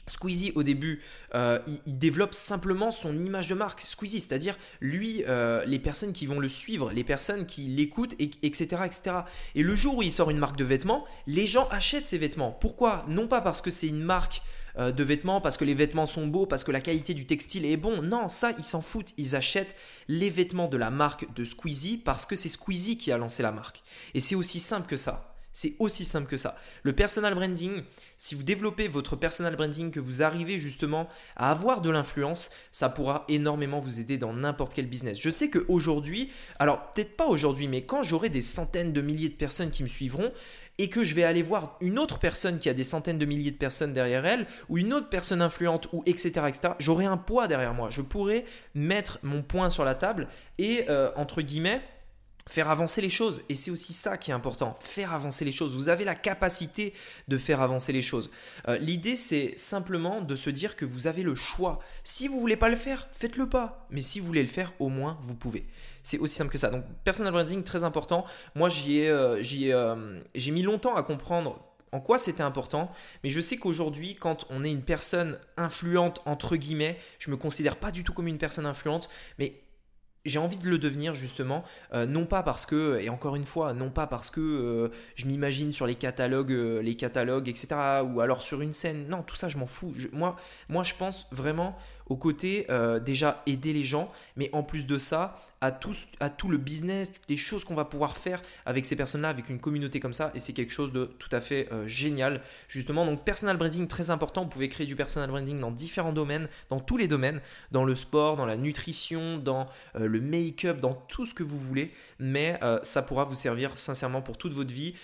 Squeezie 0.06 0.52
au 0.54 0.62
début, 0.62 1.00
euh, 1.34 1.58
il, 1.86 1.98
développe 1.98 2.34
simplement 2.34 2.90
son 2.90 3.18
image 3.18 3.48
de 3.48 3.54
marque, 3.54 3.80
Squeezie, 3.80 4.20
c'est-à-dire 4.20 4.56
lui, 4.80 5.24
euh, 5.26 5.64
les 5.64 5.78
personnes 5.78 6.12
qui 6.12 6.26
vont 6.26 6.40
le 6.40 6.48
suivre, 6.48 6.90
les 6.92 7.04
personnes 7.04 7.46
qui 7.46 7.62
l'écoutent, 7.62 8.14
etc., 8.18 8.82
etc. 8.84 9.16
Et 9.54 9.62
le 9.62 9.74
jour 9.74 9.98
où 9.98 10.02
il 10.02 10.10
sort 10.10 10.30
une 10.30 10.38
marque 10.38 10.56
de 10.56 10.64
vêtements, 10.64 11.04
les 11.26 11.46
gens 11.46 11.68
achètent 11.70 12.08
ses 12.08 12.18
vêtements. 12.18 12.52
Pourquoi? 12.52 13.04
Non 13.08 13.28
pas 13.28 13.40
parce 13.40 13.60
que 13.60 13.70
c'est 13.70 13.88
une 13.88 14.02
marque 14.02 14.42
euh, 14.76 14.90
de 14.90 15.04
vêtements, 15.04 15.40
parce 15.40 15.56
que 15.56 15.64
les 15.64 15.74
vêtements 15.74 16.06
sont 16.06 16.26
beaux, 16.26 16.46
parce 16.46 16.64
que 16.64 16.72
la 16.72 16.80
qualité 16.80 17.14
du 17.14 17.26
textile 17.26 17.64
est 17.64 17.76
bon. 17.76 18.02
Non, 18.02 18.28
ça, 18.28 18.52
ils 18.58 18.64
s'en 18.64 18.82
foutent. 18.82 19.12
Ils 19.16 19.36
achètent 19.36 19.76
les 20.08 20.30
vêtements 20.30 20.68
de 20.68 20.76
la 20.76 20.90
marque 20.90 21.32
de 21.34 21.44
Squeezie 21.44 21.96
parce 21.96 22.26
que 22.26 22.36
c'est 22.36 22.48
Squeezie 22.48 22.98
qui 22.98 23.12
a 23.12 23.18
lancé 23.18 23.42
la 23.42 23.52
marque. 23.52 23.82
Et 24.14 24.20
c'est 24.20 24.34
aussi 24.34 24.58
simple 24.58 24.88
que 24.88 24.96
ça. 24.96 25.33
C'est 25.56 25.76
aussi 25.78 26.04
simple 26.04 26.26
que 26.26 26.36
ça. 26.36 26.58
Le 26.82 26.92
personal 26.92 27.32
branding, 27.32 27.84
si 28.18 28.34
vous 28.34 28.42
développez 28.42 28.88
votre 28.88 29.14
personal 29.14 29.54
branding, 29.54 29.92
que 29.92 30.00
vous 30.00 30.24
arrivez 30.24 30.58
justement 30.58 31.08
à 31.36 31.52
avoir 31.52 31.80
de 31.80 31.90
l'influence, 31.90 32.50
ça 32.72 32.88
pourra 32.88 33.24
énormément 33.28 33.78
vous 33.78 34.00
aider 34.00 34.18
dans 34.18 34.32
n'importe 34.32 34.74
quel 34.74 34.88
business. 34.88 35.16
Je 35.20 35.30
sais 35.30 35.50
qu'aujourd'hui, 35.50 36.32
alors 36.58 36.90
peut-être 36.90 37.16
pas 37.16 37.26
aujourd'hui, 37.26 37.68
mais 37.68 37.82
quand 37.82 38.02
j'aurai 38.02 38.30
des 38.30 38.40
centaines 38.40 38.92
de 38.92 39.00
milliers 39.00 39.28
de 39.28 39.34
personnes 39.34 39.70
qui 39.70 39.84
me 39.84 39.88
suivront, 39.88 40.32
et 40.78 40.88
que 40.88 41.04
je 41.04 41.14
vais 41.14 41.22
aller 41.22 41.42
voir 41.42 41.76
une 41.80 42.00
autre 42.00 42.18
personne 42.18 42.58
qui 42.58 42.68
a 42.68 42.74
des 42.74 42.82
centaines 42.82 43.18
de 43.18 43.24
milliers 43.24 43.52
de 43.52 43.56
personnes 43.56 43.92
derrière 43.92 44.26
elle, 44.26 44.46
ou 44.68 44.78
une 44.78 44.92
autre 44.92 45.08
personne 45.08 45.40
influente, 45.40 45.88
ou 45.92 46.02
etc., 46.04 46.32
etc., 46.48 46.74
j'aurai 46.80 47.04
un 47.04 47.16
poids 47.16 47.46
derrière 47.46 47.74
moi. 47.74 47.90
Je 47.90 48.00
pourrai 48.00 48.44
mettre 48.74 49.20
mon 49.22 49.42
point 49.42 49.70
sur 49.70 49.84
la 49.84 49.94
table 49.94 50.26
et, 50.58 50.86
euh, 50.88 51.12
entre 51.14 51.42
guillemets, 51.42 51.80
faire 52.46 52.70
avancer 52.70 53.00
les 53.00 53.10
choses. 53.10 53.42
Et 53.48 53.54
c'est 53.54 53.70
aussi 53.70 53.92
ça 53.92 54.18
qui 54.18 54.30
est 54.30 54.34
important, 54.34 54.76
faire 54.80 55.12
avancer 55.12 55.44
les 55.44 55.52
choses. 55.52 55.74
Vous 55.74 55.88
avez 55.88 56.04
la 56.04 56.14
capacité 56.14 56.92
de 57.28 57.38
faire 57.38 57.60
avancer 57.60 57.92
les 57.92 58.02
choses. 58.02 58.30
Euh, 58.68 58.78
l'idée, 58.78 59.16
c'est 59.16 59.56
simplement 59.56 60.20
de 60.20 60.36
se 60.36 60.50
dire 60.50 60.76
que 60.76 60.84
vous 60.84 61.06
avez 61.06 61.22
le 61.22 61.34
choix. 61.34 61.80
Si 62.02 62.28
vous 62.28 62.40
voulez 62.40 62.56
pas 62.56 62.68
le 62.68 62.76
faire, 62.76 63.08
faites-le 63.12 63.48
pas. 63.48 63.86
Mais 63.90 64.02
si 64.02 64.20
vous 64.20 64.26
voulez 64.26 64.42
le 64.42 64.48
faire, 64.48 64.72
au 64.78 64.88
moins, 64.88 65.18
vous 65.22 65.34
pouvez. 65.34 65.66
C'est 66.02 66.18
aussi 66.18 66.34
simple 66.34 66.52
que 66.52 66.58
ça. 66.58 66.70
Donc, 66.70 66.84
personal 67.02 67.32
branding, 67.32 67.62
très 67.62 67.82
important. 67.82 68.26
Moi, 68.54 68.68
j'y 68.68 68.98
ai, 68.98 69.08
euh, 69.08 69.42
euh, 69.52 70.20
mis 70.36 70.62
longtemps 70.62 70.94
à 70.96 71.02
comprendre 71.02 71.60
en 71.92 72.00
quoi 72.00 72.18
c'était 72.18 72.42
important, 72.42 72.90
mais 73.22 73.30
je 73.30 73.40
sais 73.40 73.56
qu'aujourd'hui, 73.56 74.16
quand 74.16 74.46
on 74.50 74.64
est 74.64 74.70
une 74.70 74.82
personne 74.82 75.38
influente, 75.56 76.22
entre 76.26 76.56
guillemets, 76.56 76.98
je 77.20 77.30
me 77.30 77.36
considère 77.36 77.76
pas 77.76 77.92
du 77.92 78.02
tout 78.02 78.12
comme 78.12 78.26
une 78.26 78.36
personne 78.36 78.66
influente, 78.66 79.08
mais 79.38 79.60
j'ai 80.24 80.38
envie 80.38 80.58
de 80.58 80.68
le 80.68 80.78
devenir 80.78 81.14
justement, 81.14 81.64
euh, 81.92 82.06
non 82.06 82.24
pas 82.26 82.42
parce 82.42 82.66
que, 82.66 82.98
et 83.00 83.08
encore 83.08 83.36
une 83.36 83.44
fois, 83.44 83.72
non 83.72 83.90
pas 83.90 84.06
parce 84.06 84.30
que 84.30 84.40
euh, 84.40 84.88
je 85.16 85.26
m'imagine 85.26 85.72
sur 85.72 85.86
les 85.86 85.94
catalogues, 85.94 86.52
euh, 86.52 86.80
les 86.80 86.94
catalogues, 86.94 87.48
etc., 87.48 87.68
ou 88.04 88.20
alors 88.20 88.42
sur 88.42 88.60
une 88.60 88.72
scène. 88.72 89.06
Non, 89.08 89.22
tout 89.22 89.36
ça, 89.36 89.48
je 89.48 89.58
m'en 89.58 89.66
fous. 89.66 89.92
moi, 90.12 90.36
moi, 90.68 90.82
je 90.82 90.94
pense 90.94 91.26
vraiment 91.30 91.76
au 92.06 92.16
côté 92.16 92.66
déjà 93.04 93.42
aider 93.46 93.72
les 93.72 93.84
gens, 93.84 94.10
mais 94.36 94.50
en 94.52 94.62
plus 94.62 94.86
de 94.86 94.98
ça, 94.98 95.40
à 95.64 95.72
tout, 95.72 95.94
à 96.20 96.28
tout 96.28 96.48
le 96.48 96.58
business, 96.58 97.10
les 97.30 97.38
choses 97.38 97.64
qu'on 97.64 97.74
va 97.74 97.86
pouvoir 97.86 98.18
faire 98.18 98.42
avec 98.66 98.84
ces 98.84 98.96
personnes-là, 98.96 99.30
avec 99.30 99.48
une 99.48 99.58
communauté 99.58 99.98
comme 99.98 100.12
ça. 100.12 100.30
Et 100.34 100.38
c'est 100.38 100.52
quelque 100.52 100.72
chose 100.72 100.92
de 100.92 101.06
tout 101.18 101.30
à 101.32 101.40
fait 101.40 101.68
euh, 101.72 101.86
génial, 101.86 102.42
justement. 102.68 103.06
Donc, 103.06 103.24
personal 103.24 103.56
branding, 103.56 103.86
très 103.86 104.10
important. 104.10 104.42
Vous 104.42 104.50
pouvez 104.50 104.68
créer 104.68 104.86
du 104.86 104.94
personal 104.94 105.30
branding 105.30 105.58
dans 105.58 105.70
différents 105.70 106.12
domaines, 106.12 106.48
dans 106.68 106.80
tous 106.80 106.98
les 106.98 107.08
domaines, 107.08 107.40
dans 107.70 107.84
le 107.84 107.94
sport, 107.94 108.36
dans 108.36 108.44
la 108.44 108.58
nutrition, 108.58 109.38
dans 109.38 109.66
euh, 109.96 110.06
le 110.06 110.20
make-up, 110.20 110.80
dans 110.80 110.92
tout 110.92 111.24
ce 111.24 111.32
que 111.32 111.42
vous 111.42 111.58
voulez. 111.58 111.92
Mais 112.18 112.58
euh, 112.62 112.78
ça 112.82 113.00
pourra 113.00 113.24
vous 113.24 113.34
servir 113.34 113.78
sincèrement 113.78 114.20
pour 114.20 114.36
toute 114.36 114.52
votre 114.52 114.72
vie 114.74 114.94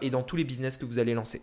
et 0.00 0.10
dans 0.10 0.22
tous 0.22 0.36
les 0.36 0.44
business 0.44 0.76
que 0.76 0.84
vous 0.84 0.98
allez 0.98 1.14
lancer. 1.14 1.40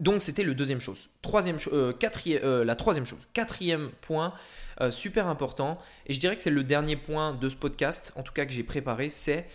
Donc 0.00 0.22
c'était 0.22 0.44
le 0.44 0.54
deuxième 0.54 0.80
chose. 0.80 1.08
Troisième, 1.22 1.58
quatrième, 1.98 2.62
la 2.62 2.76
troisième 2.76 3.04
chose. 3.04 3.18
Quatrième 3.32 3.90
point, 4.00 4.32
euh, 4.80 4.90
super 4.90 5.26
important. 5.26 5.78
Et 6.06 6.12
je 6.12 6.20
dirais 6.20 6.36
que 6.36 6.42
c'est 6.42 6.50
le 6.50 6.62
dernier 6.62 6.96
point 6.96 7.34
de 7.34 7.48
ce 7.48 7.56
podcast, 7.56 8.12
en 8.14 8.22
tout 8.22 8.32
cas 8.32 8.46
que 8.46 8.52
j'ai 8.52 8.62
préparé, 8.62 9.10
c'est 9.10 9.48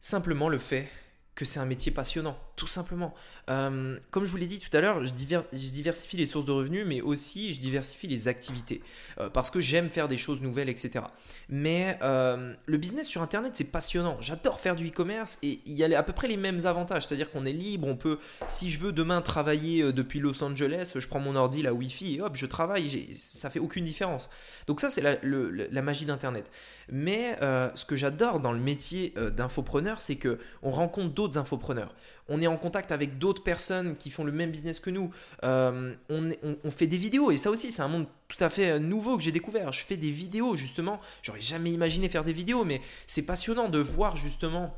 simplement 0.00 0.48
le 0.48 0.58
fait 0.58 0.88
que 1.34 1.44
c'est 1.44 1.60
un 1.60 1.64
métier 1.64 1.92
passionnant, 1.92 2.36
tout 2.60 2.66
simplement. 2.66 3.14
Euh, 3.48 3.96
comme 4.10 4.26
je 4.26 4.30
vous 4.30 4.36
l'ai 4.36 4.46
dit 4.46 4.60
tout 4.60 4.76
à 4.76 4.82
l'heure, 4.82 5.02
je, 5.02 5.14
diversifie 5.14 6.18
les 6.18 6.26
sources 6.26 6.44
de 6.44 6.52
revenus, 6.52 6.84
mais 6.86 7.00
aussi 7.00 7.54
je 7.54 7.60
diversifie 7.62 8.06
les 8.06 8.28
activités, 8.28 8.82
euh, 9.18 9.30
parce 9.30 9.50
que 9.50 9.62
j'aime 9.62 9.88
faire 9.88 10.08
des 10.08 10.18
choses 10.18 10.42
nouvelles, 10.42 10.68
etc. 10.68 11.06
Mais 11.48 11.98
euh, 12.02 12.52
le 12.66 12.76
business 12.76 13.08
sur 13.08 13.22
Internet, 13.22 13.52
c'est 13.54 13.64
passionnant. 13.64 14.18
J'adore 14.20 14.60
faire 14.60 14.76
du 14.76 14.88
e-commerce 14.88 15.38
et 15.42 15.60
il 15.64 15.72
y 15.72 15.82
a 15.82 15.98
à 15.98 16.02
peu 16.02 16.12
près 16.12 16.28
les 16.28 16.36
mêmes 16.36 16.66
avantages, 16.66 17.06
c'est-à-dire 17.06 17.30
qu'on 17.30 17.46
est 17.46 17.52
libre, 17.54 17.88
on 17.88 17.96
peut, 17.96 18.18
si 18.46 18.68
je 18.68 18.78
veux 18.78 18.92
demain 18.92 19.22
travailler 19.22 19.90
depuis 19.90 20.20
Los 20.20 20.44
Angeles, 20.44 20.92
je 20.94 21.08
prends 21.08 21.18
mon 21.18 21.36
ordi, 21.36 21.62
la 21.62 21.72
Wi-Fi, 21.72 22.16
et 22.16 22.20
hop, 22.20 22.36
je 22.36 22.44
travaille, 22.44 23.16
ça 23.16 23.48
fait 23.48 23.58
aucune 23.58 23.84
différence. 23.84 24.28
Donc 24.66 24.80
ça, 24.80 24.90
c'est 24.90 25.00
la, 25.00 25.16
la, 25.22 25.82
magie 25.82 26.04
d'Internet. 26.04 26.50
Mais 26.92 27.38
ce 27.40 27.84
que 27.86 27.96
j'adore 27.96 28.40
dans 28.40 28.52
le 28.52 28.60
métier 28.60 29.14
d'infopreneur, 29.34 30.02
c'est 30.02 30.16
que 30.16 30.38
on 30.62 30.70
rencontre 30.72 31.14
d'autres 31.14 31.38
infopreneurs 31.38 31.94
on 32.30 32.40
est 32.40 32.46
en 32.46 32.56
contact 32.56 32.92
avec 32.92 33.18
d'autres 33.18 33.42
personnes 33.42 33.96
qui 33.96 34.08
font 34.08 34.24
le 34.24 34.32
même 34.32 34.50
business 34.50 34.80
que 34.80 34.88
nous. 34.88 35.10
Euh, 35.44 35.92
on, 36.08 36.70
fait 36.70 36.86
des 36.86 36.96
vidéos 36.96 37.30
et 37.30 37.36
ça 37.36 37.50
aussi, 37.50 37.72
c'est 37.72 37.82
un 37.82 37.88
monde 37.88 38.06
tout 38.28 38.42
à 38.42 38.48
fait 38.48 38.70
euh, 38.70 38.78
nouveau 38.78 39.18
que 39.18 39.22
j'ai 39.22 39.32
découvert. 39.32 39.72
Je 39.72 39.84
fais 39.84 39.96
des 39.96 40.10
vidéos 40.10 40.56
justement. 40.56 41.00
J'aurais 41.22 41.40
jamais 41.40 41.72
imaginé 41.72 42.08
faire 42.08 42.24
des 42.24 42.32
vidéos, 42.32 42.64
mais 42.64 42.80
c'est 43.06 43.26
passionnant 43.26 43.68
de 43.68 43.80
voir 43.80 44.16
justement 44.16 44.72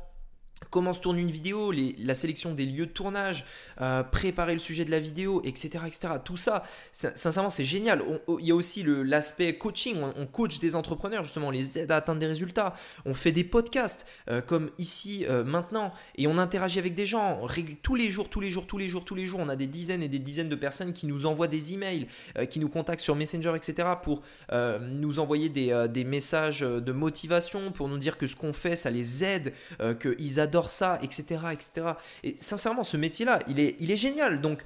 comment 0.69 0.93
se 0.93 0.99
tourne 0.99 1.17
une 1.17 1.31
vidéo, 1.31 1.71
la 1.71 2.13
sélection 2.13 2.53
des 2.53 2.65
lieux 2.65 2.85
de 2.85 2.91
tournage, 2.91 3.45
euh, 3.81 4.03
préparer 4.03 4.53
le 4.53 4.59
sujet 4.59 4.85
de 4.85 4.91
la 4.91 4.99
vidéo, 4.99 5.41
etc. 5.43 5.79
etc. 5.87 6.15
Tout 6.23 6.37
ça, 6.37 6.63
sincèrement, 6.91 7.49
c'est 7.49 7.63
génial. 7.63 8.03
il 8.39 8.45
y 8.45 8.51
a 8.51 8.55
aussi 8.55 8.83
l'aspect 8.85 9.57
coaching. 9.57 9.97
On, 10.17 10.25
coach 10.25 10.59
des 10.59 10.75
entrepreneurs, 10.75 11.23
justement, 11.23 11.47
on 11.47 11.51
les 11.51 11.77
aide 11.77 11.91
à 11.91 11.97
atteindre 11.97 12.19
des 12.19 12.27
résultats. 12.27 12.73
On 13.05 13.13
fait 13.13 13.31
des 13.31 13.43
podcasts, 13.43 14.05
euh, 14.29 14.41
comme 14.41 14.71
ici, 14.77 15.25
euh, 15.27 15.43
maintenant, 15.43 15.91
et 16.15 16.27
on 16.27 16.37
interagit 16.37 16.79
avec 16.79 16.95
des 16.95 17.05
gens 17.05 17.41
tous 17.81 17.95
les 17.95 18.09
jours, 18.09 18.29
tous 18.29 18.39
les 18.39 18.49
jours, 18.49 18.67
tous 18.67 18.77
les 18.77 18.87
jours, 18.87 19.05
tous 19.05 19.15
les 19.15 19.25
jours. 19.25 19.39
On 19.41 19.49
a 19.49 19.55
des 19.55 19.67
dizaines 19.67 20.03
et 20.03 20.07
des 20.07 20.19
dizaines 20.19 20.49
de 20.49 20.55
personnes 20.55 20.93
qui 20.93 21.05
nous 21.05 21.25
envoient 21.25 21.47
des 21.47 21.73
emails, 21.73 22.07
qui 22.49 22.59
nous 22.59 22.69
contactent 22.69 23.01
sur 23.01 23.15
Messenger, 23.15 23.53
etc. 23.55 23.89
pour 24.01 24.21
nous 24.51 25.19
envoyer 25.19 25.49
des, 25.49 25.87
des, 25.89 26.03
messages 26.03 26.61
de 26.61 26.91
motivation, 26.91 27.71
pour 27.71 27.87
nous 27.87 27.97
dire 27.97 28.17
que 28.17 28.27
ce 28.27 28.35
qu'on 28.35 28.53
fait, 28.53 28.75
ça 28.75 28.89
les 28.89 29.23
aide, 29.23 29.53
qu'ils 29.99 30.39
adorent 30.39 30.52
ça, 30.61 30.99
etc., 31.01 31.23
etc. 31.51 31.93
Et 32.23 32.35
sincèrement, 32.37 32.83
ce 32.83 32.97
métier-là, 32.97 33.39
il 33.47 33.59
est, 33.59 33.75
il 33.79 33.91
est 33.91 33.97
génial. 33.97 34.41
Donc, 34.41 34.63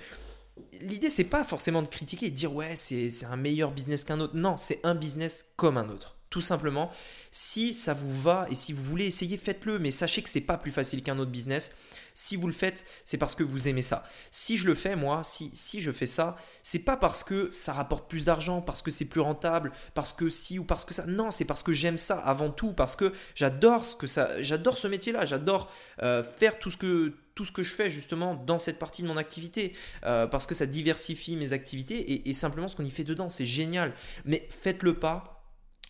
l'idée, 0.81 1.09
c'est 1.09 1.23
pas 1.23 1.43
forcément 1.43 1.81
de 1.81 1.87
critiquer 1.87 2.27
et 2.27 2.29
de 2.29 2.35
dire 2.35 2.53
ouais, 2.53 2.75
c'est 2.75 3.25
un 3.25 3.37
meilleur 3.37 3.71
business 3.71 4.03
qu'un 4.03 4.19
autre. 4.19 4.35
Non, 4.35 4.57
c'est 4.57 4.79
un 4.83 4.95
business 4.95 5.53
comme 5.55 5.77
un 5.77 5.89
autre. 5.89 6.16
Tout 6.37 6.41
simplement, 6.41 6.91
si 7.31 7.73
ça 7.73 7.95
vous 7.95 8.13
va 8.21 8.45
et 8.51 8.53
si 8.53 8.71
vous 8.71 8.83
voulez 8.83 9.05
essayer, 9.07 9.37
faites-le. 9.37 9.79
Mais 9.79 9.89
sachez 9.89 10.21
que 10.21 10.29
c'est 10.29 10.39
pas 10.39 10.59
plus 10.59 10.69
facile 10.69 11.01
qu'un 11.01 11.17
autre 11.17 11.31
business. 11.31 11.75
Si 12.13 12.35
vous 12.35 12.45
le 12.45 12.53
faites, 12.53 12.85
c'est 13.05 13.17
parce 13.17 13.33
que 13.33 13.41
vous 13.41 13.67
aimez 13.67 13.81
ça. 13.81 14.07
Si 14.29 14.55
je 14.55 14.67
le 14.67 14.75
fais, 14.75 14.95
moi, 14.95 15.23
si, 15.23 15.49
si 15.55 15.81
je 15.81 15.91
fais 15.91 16.05
ça, 16.05 16.37
c'est 16.61 16.85
pas 16.85 16.95
parce 16.95 17.23
que 17.23 17.49
ça 17.51 17.73
rapporte 17.73 18.07
plus 18.07 18.25
d'argent, 18.25 18.61
parce 18.61 18.83
que 18.83 18.91
c'est 18.91 19.05
plus 19.05 19.19
rentable, 19.19 19.71
parce 19.95 20.13
que 20.13 20.29
si 20.29 20.59
ou 20.59 20.63
parce 20.63 20.85
que 20.85 20.93
ça. 20.93 21.07
Non, 21.07 21.31
c'est 21.31 21.45
parce 21.45 21.63
que 21.63 21.73
j'aime 21.73 21.97
ça 21.97 22.19
avant 22.19 22.51
tout, 22.51 22.71
parce 22.71 22.95
que 22.95 23.11
j'adore 23.33 23.83
ce 23.83 23.95
que 23.95 24.05
ça, 24.05 24.39
j'adore 24.43 24.77
ce 24.77 24.87
métier-là, 24.87 25.25
j'adore 25.25 25.71
euh, 26.03 26.23
faire 26.23 26.59
tout 26.59 26.69
ce 26.69 26.77
que 26.77 27.13
tout 27.33 27.45
ce 27.45 27.51
que 27.51 27.63
je 27.63 27.73
fais 27.73 27.89
justement 27.89 28.35
dans 28.35 28.59
cette 28.59 28.77
partie 28.77 29.01
de 29.01 29.07
mon 29.07 29.17
activité, 29.17 29.73
euh, 30.03 30.27
parce 30.27 30.45
que 30.45 30.53
ça 30.53 30.67
diversifie 30.67 31.35
mes 31.35 31.51
activités 31.51 31.97
et, 31.97 32.29
et 32.29 32.33
simplement 32.35 32.67
ce 32.67 32.75
qu'on 32.75 32.85
y 32.85 32.91
fait 32.91 33.03
dedans, 33.03 33.29
c'est 33.29 33.47
génial. 33.47 33.95
Mais 34.25 34.47
faites-le 34.61 34.93
pas 34.99 35.36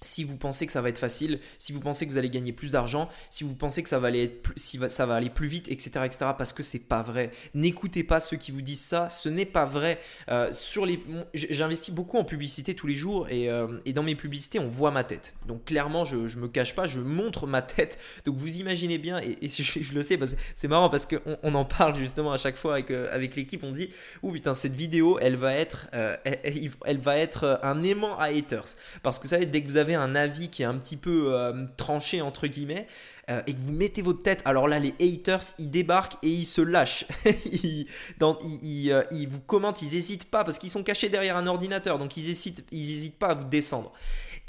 si 0.08 0.24
vous 0.24 0.38
pensez 0.38 0.66
que 0.66 0.72
ça 0.72 0.82
va 0.82 0.90
être 0.90 0.98
facile, 0.98 1.40
si 1.60 1.74
vous 1.74 1.80
pensez 1.80 2.06
que 2.06 2.12
vous 2.12 2.18
allez 2.18 2.30
gagner 2.30 2.54
plus 2.54 2.72
d'argent, 2.72 3.10
si 3.30 3.44
vous 3.44 3.56
pensez 3.56 3.84
que 3.84 3.90
ça 3.90 4.00
va 4.00 4.08
aller 4.08 4.28
plus, 4.28 4.54
si 4.56 4.80
ça 4.88 5.06
va 5.06 5.16
aller 5.16 5.30
plus 5.30 5.48
vite, 5.48 5.68
etc., 5.70 5.92
etc., 6.06 6.32
parce 6.38 6.54
que 6.54 6.64
c'est 6.64 6.88
pas 6.88 7.02
vrai. 7.02 7.32
N'écoutez 7.54 8.04
pas 8.04 8.20
ceux 8.20 8.38
qui 8.38 8.52
vous 8.52 8.62
disent 8.62 8.82
ça, 8.82 9.10
ce 9.10 9.30
n'est 9.30 9.46
pas 9.46 9.66
vrai. 9.66 10.00
Euh, 10.30 10.52
sur 10.54 10.86
les, 10.86 11.00
j'investis 11.34 11.94
beaucoup 11.94 12.18
en 12.18 12.24
publicité 12.24 12.74
tous 12.74 12.88
les 12.88 12.96
jours 12.96 13.28
et, 13.30 13.50
euh, 13.50 13.68
et, 13.86 13.94
dans 13.94 14.04
mes 14.04 14.16
publicités 14.16 14.60
on 14.60 14.68
voit 14.68 14.92
ma 14.92 15.04
tête. 15.04 15.36
Donc 15.46 15.66
clairement 15.66 16.06
je, 16.06 16.28
je 16.28 16.38
me 16.38 16.48
cache 16.48 16.76
pas, 16.76 16.88
je 16.88 17.00
montre 17.00 17.48
ma 17.48 17.62
tête. 17.62 18.00
Donc 18.26 18.38
vous 18.38 18.60
imaginez 18.60 18.98
bien 18.98 19.20
et, 19.20 19.38
je, 19.50 19.94
le 19.94 20.02
sais 20.02 20.18
parce 20.18 20.34
que 20.34 20.40
c'est 20.56 20.68
marrant 20.68 20.90
parce 20.90 21.06
qu'on 21.06 21.38
on 21.44 21.56
en 21.56 21.66
parle 21.66 21.96
justement 21.96 22.32
à 22.32 22.38
chaque 22.38 22.58
fois 22.58 22.74
avec, 22.74 22.92
euh, 22.92 23.10
avec 23.12 23.36
l'équipe. 23.36 23.64
On 23.64 23.72
dit 23.72 23.90
ou 24.24 24.32
putain 24.32 24.54
cette 24.54 24.76
vidéo 24.76 25.20
elle 25.20 25.36
va 25.36 25.54
être, 25.54 25.88
elle, 26.24 26.98
va 27.00 27.18
être 27.18 27.60
un 27.64 27.84
aimant 27.84 28.18
à 28.18 28.26
haters 28.26 28.76
parce 29.04 29.20
que 29.20 29.28
savez 29.28 29.46
dès 29.46 29.62
que 29.62 29.68
vous 29.68 29.78
avez 29.78 29.96
un 29.98 30.16
avis 30.16 30.50
qui 30.50 30.64
est 30.64 30.66
un 30.66 30.78
petit 30.78 30.98
peu 30.98 31.34
euh, 31.34 31.66
tranché 31.78 32.22
entre 32.22 32.48
guillemets 32.48 32.88
euh, 33.30 33.42
et 33.48 33.54
que 33.54 33.60
vous 33.60 33.74
mettez 33.74 34.02
votre 34.02 34.22
tête, 34.22 34.42
alors 34.46 34.68
là 34.68 34.80
les 34.80 34.94
haters 35.02 35.44
ils 35.60 35.70
débarquent 35.70 36.18
et 36.24 36.30
ils 36.30 36.46
se 36.46 36.62
lâchent. 36.62 37.06
ils, 37.46 37.88
dans, 38.20 38.38
euh, 38.44 39.04
vous 39.30 39.40
commentent, 39.40 39.82
ils 39.82 39.96
hésitent 39.96 40.30
pas 40.30 40.44
parce 40.44 40.60
qu'ils 40.60 40.70
sont 40.70 40.84
cachés 40.84 41.10
derrière 41.10 41.38
un 41.38 41.48
ordinateur 41.48 42.00
donc 42.00 42.16
ils 42.18 42.30
hésitent, 42.30 42.64
ils 42.72 42.92
hésitent 42.92 43.20
pas 43.20 43.30
à 43.30 43.34
vous 43.34 43.46
descendre. 43.46 43.94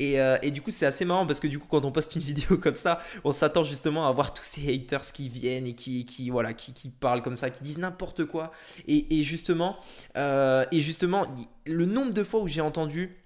Et, 0.01 0.15
et, 0.43 0.53
du 0.53 0.63
coup, 0.63 0.71
c'est 0.71 0.87
assez 0.87 1.05
marrant 1.05 1.27
parce 1.27 1.41
que 1.41 1.49
du 1.49 1.59
coup, 1.59 1.67
quand 1.69 1.85
on 1.85 1.91
poste 1.91 2.15
une 2.15 2.23
vidéo 2.35 2.57
comme 2.57 2.77
ça, 2.77 3.01
on 3.25 3.33
s'attend 3.33 3.65
justement 3.65 4.07
à 4.07 4.13
voir 4.13 4.33
tous 4.33 4.45
ces 4.45 4.73
haters 4.73 5.03
qui 5.13 5.29
viennent 5.29 5.67
et 5.67 5.75
qui, 5.75 6.05
qui 6.05 6.31
voilà, 6.31 6.55
qui, 6.55 6.73
qui 6.73 6.89
parlent 6.89 7.21
comme 7.21 7.37
ça, 7.37 7.51
qui 7.51 7.65
disent 7.65 7.79
n'importe 7.79 8.25
quoi. 8.25 8.53
Et, 8.87 9.19
et 9.19 9.25
justement, 9.25 9.77
et 10.15 10.81
justement, 10.81 11.27
le 11.67 11.85
nombre 11.85 12.15
de 12.15 12.23
fois 12.23 12.39
où 12.39 12.47
j'ai 12.47 12.61
entendu 12.61 13.17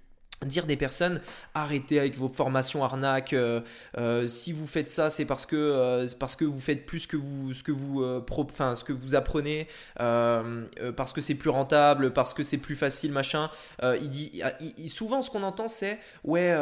dire 0.44 0.66
des 0.66 0.76
personnes 0.76 1.20
arrêtez 1.54 1.98
avec 1.98 2.16
vos 2.16 2.28
formations 2.28 2.84
arnaques 2.84 3.32
euh, 3.32 3.60
euh, 3.98 4.26
si 4.26 4.52
vous 4.52 4.66
faites 4.66 4.90
ça 4.90 5.10
c'est 5.10 5.24
parce 5.24 5.46
que 5.46 5.56
euh, 5.56 6.06
parce 6.18 6.36
que 6.36 6.44
vous 6.44 6.60
faites 6.60 6.86
plus 6.86 7.06
que 7.06 7.16
vous 7.16 7.54
ce 7.54 7.62
que 7.62 7.72
vous 7.72 8.04
enfin 8.36 8.76
ce 8.76 8.84
que 8.84 8.92
vous 8.92 9.14
apprenez 9.14 9.68
parce 9.96 11.12
que 11.12 11.20
c'est 11.20 11.34
plus 11.34 11.50
rentable 11.50 12.12
parce 12.12 12.34
que 12.34 12.42
c'est 12.42 12.58
plus 12.58 12.76
facile 12.76 13.12
machin. 13.12 13.50
Il 13.82 14.10
dit 14.10 14.42
souvent 14.88 15.22
ce 15.22 15.30
qu'on 15.30 15.42
entend 15.42 15.68
c'est 15.68 15.98
ouais 16.24 16.54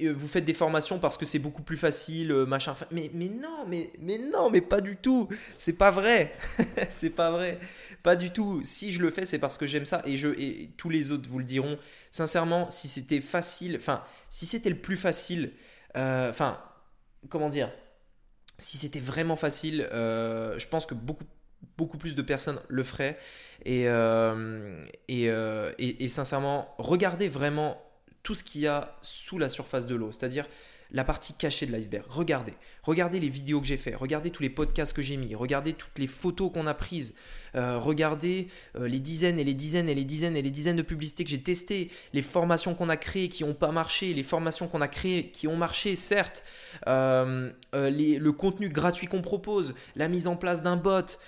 vous 0.00 0.28
faites 0.28 0.44
des 0.44 0.54
formations 0.54 0.98
parce 0.98 1.16
que 1.16 1.24
c'est 1.24 1.38
beaucoup 1.38 1.62
plus 1.62 1.76
facile 1.76 2.32
machin. 2.46 2.74
Mais 2.90 3.10
mais 3.14 3.28
non 3.28 3.66
mais 3.68 3.90
mais 4.00 4.18
non 4.18 4.50
mais 4.50 4.60
pas 4.60 4.80
du 4.80 4.96
tout. 4.96 5.28
C'est 5.58 5.76
pas 5.76 5.90
vrai. 5.90 6.34
C'est 6.90 7.10
pas 7.10 7.30
vrai. 7.30 7.58
Pas 8.02 8.16
du 8.16 8.30
tout. 8.30 8.60
Si 8.62 8.92
je 8.92 9.00
le 9.00 9.10
fais 9.10 9.24
c'est 9.24 9.38
parce 9.38 9.58
que 9.58 9.66
j'aime 9.66 9.86
ça. 9.86 10.02
Et 10.06 10.16
je 10.16 10.28
et 10.38 10.70
tous 10.76 10.88
les 10.88 11.10
autres 11.12 11.28
vous 11.28 11.38
le 11.38 11.44
diront 11.44 11.78
sincèrement, 12.12 12.70
si 12.70 12.86
c'était 12.86 13.20
facile, 13.20 13.76
enfin, 13.76 14.04
si 14.30 14.46
c'était 14.46 14.70
le 14.70 14.78
plus 14.78 14.96
facile, 14.96 15.52
euh, 15.96 16.30
enfin, 16.30 16.60
comment 17.28 17.48
dire, 17.48 17.72
si 18.58 18.76
c'était 18.76 19.00
vraiment 19.00 19.34
facile, 19.34 19.88
euh, 19.92 20.56
je 20.58 20.68
pense 20.68 20.86
que 20.86 20.94
beaucoup, 20.94 21.24
beaucoup 21.76 21.98
plus 21.98 22.14
de 22.14 22.22
personnes 22.22 22.60
le 22.68 22.84
feraient. 22.84 23.18
Et, 23.64 23.88
euh, 23.88 24.84
et, 25.08 25.24
et, 25.24 26.04
et, 26.04 26.08
sincèrement, 26.08 26.74
regardez 26.78 27.28
vraiment 27.28 27.82
tout 28.22 28.34
ce 28.34 28.44
qu'il 28.44 28.60
y 28.60 28.66
a 28.66 28.96
sous 29.02 29.38
la 29.38 29.48
surface 29.48 29.86
de 29.86 29.94
l'eau. 29.96 30.12
C'est-à-dire, 30.12 30.46
la 30.92 31.04
partie 31.04 31.34
cachée 31.34 31.66
de 31.66 31.72
l'iceberg. 31.72 32.04
Regardez, 32.08 32.54
regardez 32.82 33.18
les 33.18 33.28
vidéos 33.28 33.60
que 33.60 33.66
j'ai 33.66 33.76
fait, 33.76 33.94
regardez 33.94 34.30
tous 34.30 34.42
les 34.42 34.50
podcasts 34.50 34.94
que 34.94 35.02
j'ai 35.02 35.16
mis, 35.16 35.34
regardez 35.34 35.72
toutes 35.72 35.98
les 35.98 36.06
photos 36.06 36.52
qu'on 36.52 36.66
a 36.66 36.74
prises, 36.74 37.14
euh, 37.54 37.78
regardez 37.78 38.48
euh, 38.76 38.86
les 38.86 39.00
dizaines 39.00 39.38
et 39.38 39.44
les 39.44 39.54
dizaines 39.54 39.88
et 39.88 39.94
les 39.94 40.04
dizaines 40.04 40.36
et 40.36 40.42
les 40.42 40.50
dizaines 40.50 40.76
de 40.76 40.82
publicités 40.82 41.24
que 41.24 41.30
j'ai 41.30 41.42
testées, 41.42 41.90
les 42.12 42.22
formations 42.22 42.74
qu'on 42.74 42.88
a 42.88 42.96
créées 42.96 43.28
qui 43.28 43.44
n'ont 43.44 43.54
pas 43.54 43.72
marché, 43.72 44.12
les 44.14 44.22
formations 44.22 44.68
qu'on 44.68 44.80
a 44.80 44.88
créées 44.88 45.30
qui 45.30 45.48
ont 45.48 45.56
marché, 45.56 45.96
certes, 45.96 46.44
euh, 46.86 47.50
le 47.72 48.30
contenu 48.30 48.68
gratuit 48.68 49.06
qu'on 49.06 49.22
propose, 49.22 49.74
la 49.96 50.08
mise 50.08 50.26
en 50.26 50.36
place 50.36 50.62
d'un 50.62 50.76
bot, 50.76 51.18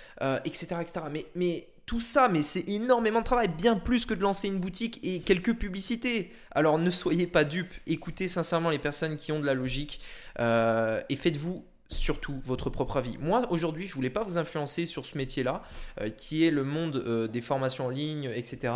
etc., 0.45 0.75
etc. 0.81 1.01
Mais, 1.11 1.25
mais 1.35 1.67
tout 1.85 2.01
ça, 2.01 2.29
mais 2.29 2.41
c'est 2.41 2.67
énormément 2.67 3.19
de 3.19 3.25
travail, 3.25 3.47
bien 3.47 3.75
plus 3.75 4.05
que 4.05 4.13
de 4.13 4.21
lancer 4.21 4.47
une 4.47 4.59
boutique 4.59 4.99
et 5.03 5.21
quelques 5.21 5.53
publicités. 5.55 6.31
Alors 6.51 6.79
ne 6.79 6.89
soyez 6.89 7.27
pas 7.27 7.43
dupes, 7.43 7.73
écoutez 7.85 8.27
sincèrement 8.27 8.71
les 8.71 8.79
personnes 8.79 9.17
qui 9.17 9.31
ont 9.31 9.39
de 9.39 9.45
la 9.45 9.53
logique 9.53 10.01
euh, 10.39 11.01
et 11.09 11.15
faites-vous 11.15 11.63
surtout 11.89 12.41
votre 12.43 12.71
propre 12.71 12.97
avis. 12.97 13.17
Moi 13.19 13.45
aujourd'hui 13.51 13.85
je 13.85 13.93
voulais 13.93 14.09
pas 14.09 14.23
vous 14.23 14.39
influencer 14.39 14.87
sur 14.87 15.05
ce 15.05 15.15
métier-là, 15.17 15.61
euh, 16.01 16.09
qui 16.09 16.43
est 16.45 16.49
le 16.49 16.63
monde 16.63 17.03
euh, 17.05 17.27
des 17.27 17.41
formations 17.41 17.85
en 17.85 17.89
ligne, 17.89 18.31
etc. 18.33 18.73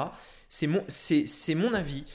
C'est 0.47 0.67
mon, 0.67 1.73
avis, 1.75 2.05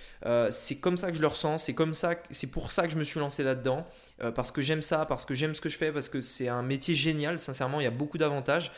c'est 0.51 0.81
comme 0.81 0.97
ça 0.97 1.11
que 1.11 1.17
je 1.17 1.21
le 1.21 1.29
ressens, 1.29 1.59
c'est 1.59 1.75
comme 1.75 1.95
ça, 1.95 2.17
c'est 2.33 2.51
pour 2.51 2.73
ça 2.73 2.85
que 2.85 2.93
je 2.93 2.99
me 2.99 3.05
suis 3.05 3.21
lancé 3.21 3.45
là-dedans, 3.45 3.87
parce 4.35 4.51
que 4.51 4.61
j'aime 4.61 4.83
ça, 4.83 5.07
parce 5.07 5.25
que 5.25 5.37
j'aime 5.37 5.55
ce 5.55 5.61
que 5.61 5.69
je 5.69 5.77
fais, 5.77 5.93
parce 5.93 6.09
que 6.09 6.21
c'est 6.21 6.49
un 6.49 6.63
métier 6.63 6.95
génial, 6.95 7.39
sincèrement 7.39 7.81
il 7.81 7.85
y 7.85 7.87
a 7.87 7.93
beaucoup 7.93 8.19
d'avantages. 8.19 8.73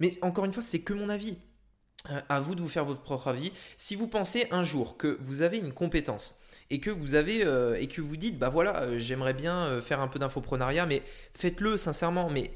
Mais 0.00 0.18
encore 0.22 0.46
une 0.46 0.52
fois, 0.54 0.62
c'est 0.62 0.80
que 0.80 0.94
mon 0.94 1.10
avis. 1.10 1.36
Euh, 2.10 2.20
à 2.28 2.40
vous 2.40 2.56
de 2.56 2.60
vous 2.60 2.68
faire 2.68 2.84
votre 2.84 3.00
propre 3.00 3.28
avis. 3.28 3.52
Si 3.76 3.94
vous 3.94 4.08
pensez 4.08 4.48
un 4.50 4.64
jour 4.64 4.96
que 4.96 5.18
vous 5.20 5.42
avez 5.42 5.58
une 5.58 5.72
compétence 5.72 6.40
et 6.68 6.80
que 6.80 6.90
vous 6.90 7.14
avez 7.14 7.44
euh, 7.44 7.78
et 7.80 7.86
que 7.86 8.00
vous 8.00 8.16
dites 8.16 8.40
bah 8.40 8.48
voilà 8.48 8.82
euh, 8.82 8.98
j'aimerais 8.98 9.34
bien 9.34 9.80
faire 9.80 10.00
un 10.00 10.08
peu 10.08 10.18
d'infoprenariat 10.18 10.84
mais 10.84 11.02
faites-le 11.32 11.76
sincèrement 11.76 12.28
mais 12.28 12.50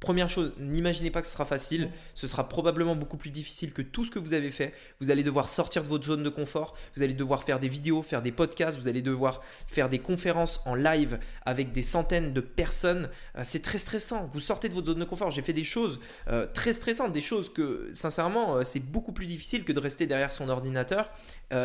Première 0.00 0.28
chose, 0.28 0.52
n'imaginez 0.58 1.10
pas 1.10 1.22
que 1.22 1.26
ce 1.26 1.32
sera 1.32 1.46
facile. 1.46 1.90
Ce 2.14 2.26
sera 2.26 2.48
probablement 2.48 2.96
beaucoup 2.96 3.16
plus 3.16 3.30
difficile 3.30 3.72
que 3.72 3.82
tout 3.82 4.04
ce 4.04 4.10
que 4.10 4.18
vous 4.18 4.34
avez 4.34 4.50
fait. 4.50 4.74
Vous 5.00 5.10
allez 5.10 5.22
devoir 5.22 5.48
sortir 5.48 5.82
de 5.82 5.88
votre 5.88 6.06
zone 6.06 6.22
de 6.22 6.28
confort. 6.28 6.74
Vous 6.94 7.02
allez 7.02 7.14
devoir 7.14 7.44
faire 7.44 7.58
des 7.58 7.68
vidéos, 7.68 8.02
faire 8.02 8.22
des 8.22 8.32
podcasts. 8.32 8.78
Vous 8.78 8.88
allez 8.88 9.02
devoir 9.02 9.42
faire 9.68 9.88
des 9.88 9.98
conférences 9.98 10.60
en 10.66 10.74
live 10.74 11.18
avec 11.44 11.72
des 11.72 11.82
centaines 11.82 12.32
de 12.32 12.40
personnes. 12.40 13.08
Euh, 13.36 13.40
c'est 13.42 13.62
très 13.62 13.78
stressant. 13.78 14.28
Vous 14.32 14.40
sortez 14.40 14.68
de 14.68 14.74
votre 14.74 14.88
zone 14.88 14.98
de 14.98 15.04
confort. 15.04 15.30
J'ai 15.30 15.42
fait 15.42 15.52
des 15.52 15.64
choses 15.64 15.98
euh, 16.28 16.46
très 16.52 16.72
stressantes, 16.72 17.12
des 17.12 17.20
choses 17.20 17.52
que, 17.52 17.88
sincèrement, 17.92 18.56
euh, 18.56 18.62
c'est 18.64 18.80
beaucoup 18.80 19.12
plus 19.12 19.26
difficile 19.26 19.64
que 19.64 19.72
de 19.72 19.80
rester 19.80 20.06
derrière 20.06 20.32
son 20.32 20.48
ordinateur 20.48 21.10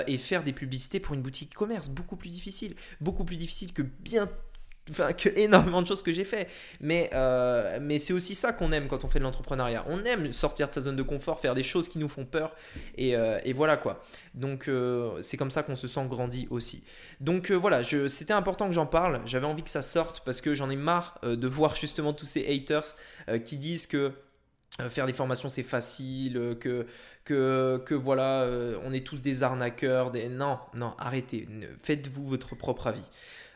et 0.07 0.17
faire 0.17 0.43
des 0.43 0.53
publicités 0.53 0.99
pour 0.99 1.15
une 1.15 1.21
boutique 1.21 1.53
e-commerce. 1.53 1.89
Beaucoup 1.89 2.15
plus 2.15 2.29
difficile. 2.29 2.75
Beaucoup 2.99 3.25
plus 3.25 3.37
difficile 3.37 3.73
que 3.73 3.81
bien 3.81 4.29
enfin 4.89 5.13
que 5.13 5.29
énormément 5.37 5.81
de 5.81 5.87
choses 5.87 6.01
que 6.01 6.11
j'ai 6.11 6.23
fait. 6.23 6.47
Mais 6.79 7.09
euh, 7.13 7.79
mais 7.81 7.99
c'est 7.99 8.13
aussi 8.13 8.35
ça 8.35 8.53
qu'on 8.53 8.71
aime 8.71 8.87
quand 8.87 9.03
on 9.03 9.07
fait 9.07 9.19
de 9.19 9.23
l'entrepreneuriat. 9.23 9.85
On 9.87 10.03
aime 10.05 10.31
sortir 10.31 10.67
de 10.67 10.73
sa 10.73 10.81
zone 10.81 10.95
de 10.95 11.03
confort 11.03 11.39
faire 11.39 11.55
des 11.55 11.63
choses 11.63 11.87
qui 11.87 11.99
nous 11.99 12.09
font 12.09 12.25
peur. 12.25 12.55
Et, 12.97 13.15
euh, 13.15 13.39
et 13.43 13.53
voilà 13.53 13.77
quoi. 13.77 14.03
Donc 14.33 14.67
euh, 14.67 15.21
c'est 15.21 15.37
comme 15.37 15.51
ça 15.51 15.63
qu'on 15.63 15.75
se 15.75 15.87
sent 15.87 16.05
grandi 16.07 16.47
aussi. 16.49 16.83
Donc 17.19 17.51
voilà 17.51 17.81
c'était 17.83 18.33
important 18.33 18.67
que 18.67 18.73
j'en 18.73 18.87
parle. 18.87 19.21
J'avais 19.25 19.45
envie 19.47 19.63
que 19.63 19.69
ça 19.69 19.81
sorte 19.81 20.23
parce 20.25 20.41
que 20.41 20.55
j'en 20.55 20.69
ai 20.69 20.75
marre 20.75 21.19
de 21.23 21.47
voir 21.47 21.75
justement 21.75 22.13
tous 22.13 22.25
ces 22.25 22.45
haters 22.47 22.95
qui 23.45 23.57
disent 23.57 23.85
que 23.87 24.11
faire 24.89 25.05
des 25.05 25.13
formations 25.13 25.49
c'est 25.49 25.63
facile, 25.63 26.57
que, 26.59 26.87
que, 27.23 27.81
que 27.85 27.93
voilà, 27.93 28.47
on 28.83 28.93
est 28.93 29.05
tous 29.05 29.21
des 29.21 29.43
arnaqueurs, 29.43 30.11
des... 30.11 30.27
non, 30.27 30.57
non, 30.73 30.95
arrêtez, 30.97 31.47
faites-vous 31.81 32.25
votre 32.25 32.55
propre 32.55 32.87
avis. 32.87 33.03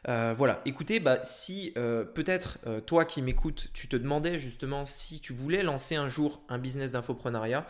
Euh, 0.08 0.36
voilà, 0.38 0.62
écoutez, 0.66 1.00
bah, 1.00 1.20
si 1.24 1.74
euh, 1.78 2.04
peut-être 2.04 2.60
euh, 2.68 2.80
toi 2.80 3.06
qui 3.06 3.22
m'écoutes, 3.22 3.70
tu 3.74 3.88
te 3.88 3.96
demandais 3.96 4.40
justement 4.40 4.86
si 4.86 5.20
tu 5.20 5.34
voulais 5.34 5.64
lancer 5.64 5.96
un 5.96 6.10
jour 6.10 6.42
un 6.48 6.60
business 6.60 6.92
d'infoprenariat, 6.92 7.66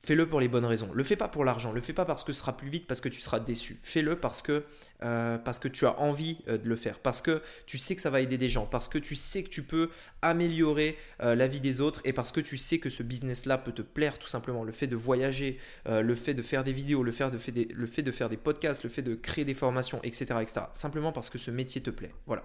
Fais-le 0.00 0.28
pour 0.28 0.40
les 0.40 0.48
bonnes 0.48 0.64
raisons. 0.64 0.90
Le 0.92 1.02
fais 1.02 1.16
pas 1.16 1.28
pour 1.28 1.44
l'argent. 1.44 1.72
Le 1.72 1.80
fais 1.80 1.92
pas 1.92 2.04
parce 2.04 2.22
que 2.22 2.32
ce 2.32 2.38
sera 2.38 2.56
plus 2.56 2.68
vite, 2.68 2.86
parce 2.86 3.00
que 3.00 3.08
tu 3.08 3.20
seras 3.20 3.40
déçu. 3.40 3.80
Fais-le 3.82 4.18
parce 4.18 4.42
que 4.42 4.64
euh, 5.04 5.38
parce 5.38 5.60
que 5.60 5.68
tu 5.68 5.86
as 5.86 6.00
envie 6.00 6.38
euh, 6.48 6.58
de 6.58 6.68
le 6.68 6.74
faire, 6.74 6.98
parce 6.98 7.22
que 7.22 7.40
tu 7.66 7.78
sais 7.78 7.94
que 7.94 8.00
ça 8.00 8.10
va 8.10 8.20
aider 8.20 8.36
des 8.36 8.48
gens, 8.48 8.66
parce 8.66 8.88
que 8.88 8.98
tu 8.98 9.14
sais 9.14 9.44
que 9.44 9.48
tu 9.48 9.62
peux 9.62 9.90
améliorer 10.22 10.98
euh, 11.22 11.36
la 11.36 11.46
vie 11.46 11.60
des 11.60 11.80
autres 11.80 12.00
et 12.04 12.12
parce 12.12 12.32
que 12.32 12.40
tu 12.40 12.56
sais 12.56 12.78
que 12.80 12.90
ce 12.90 13.04
business-là 13.04 13.58
peut 13.58 13.70
te 13.70 13.82
plaire 13.82 14.18
tout 14.18 14.26
simplement. 14.26 14.64
Le 14.64 14.72
fait 14.72 14.88
de 14.88 14.96
voyager, 14.96 15.58
le 15.86 16.14
fait 16.16 16.34
de 16.34 16.42
faire 16.42 16.64
des 16.64 16.72
vidéos, 16.72 17.04
le 17.04 17.12
fait 17.12 17.30
de, 17.30 17.38
faire 18.10 18.28
des, 18.28 18.36
podcasts, 18.36 18.82
le 18.82 18.90
fait 18.90 19.02
de 19.02 19.14
créer 19.14 19.44
des 19.44 19.54
formations, 19.54 20.00
etc., 20.02 20.26
etc. 20.42 20.60
Simplement 20.72 21.12
parce 21.12 21.30
que 21.30 21.38
ce 21.38 21.50
métier 21.50 21.80
te 21.80 21.90
plaît. 21.90 22.12
Voilà. 22.26 22.42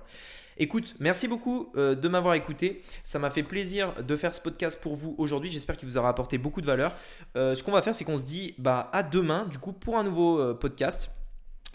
Écoute, 0.57 0.95
merci 0.99 1.27
beaucoup 1.27 1.71
de 1.75 2.07
m'avoir 2.07 2.35
écouté. 2.35 2.83
Ça 3.03 3.17
m'a 3.17 3.31
fait 3.31 3.43
plaisir 3.43 4.03
de 4.03 4.15
faire 4.15 4.33
ce 4.33 4.41
podcast 4.41 4.79
pour 4.81 4.95
vous 4.95 5.15
aujourd'hui. 5.17 5.49
J'espère 5.49 5.77
qu'il 5.77 5.89
vous 5.89 5.97
aura 5.97 6.09
apporté 6.09 6.37
beaucoup 6.37 6.61
de 6.61 6.67
valeur. 6.67 6.95
Ce 7.35 7.61
qu'on 7.63 7.71
va 7.71 7.81
faire, 7.81 7.95
c'est 7.95 8.05
qu'on 8.05 8.17
se 8.17 8.23
dit 8.23 8.53
bah, 8.59 8.89
à 8.93 9.01
demain, 9.01 9.45
du 9.45 9.57
coup, 9.57 9.73
pour 9.73 9.97
un 9.97 10.03
nouveau 10.03 10.53
podcast. 10.55 11.09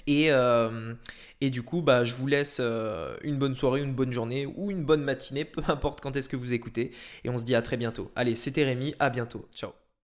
Et, 0.09 0.31
et, 1.41 1.51
du 1.51 1.63
coup, 1.63 1.83
bah, 1.83 2.05
je 2.05 2.15
vous 2.15 2.27
laisse 2.27 2.61
une 2.61 3.39
bonne 3.39 3.55
soirée, 3.55 3.83
une 3.83 3.95
bonne 3.95 4.13
journée 4.13 4.47
ou 4.47 4.71
une 4.71 4.85
bonne 4.85 5.03
matinée, 5.03 5.45
peu 5.45 5.63
importe 5.69 6.01
quand 6.01 6.17
est-ce 6.17 6.29
que 6.29 6.37
vous 6.37 6.53
écoutez. 6.53 6.91
Et 7.25 7.31
on 7.31 7.39
se 7.39 7.45
dit 7.45 7.55
à 7.55 7.63
très 7.63 7.77
bientôt. 7.77 8.11
Allez, 8.17 8.35
c'était 8.35 8.65
Rémi, 8.65 8.95
à 8.99 9.11
bientôt. 9.11 9.49
Ciao. 9.55 9.88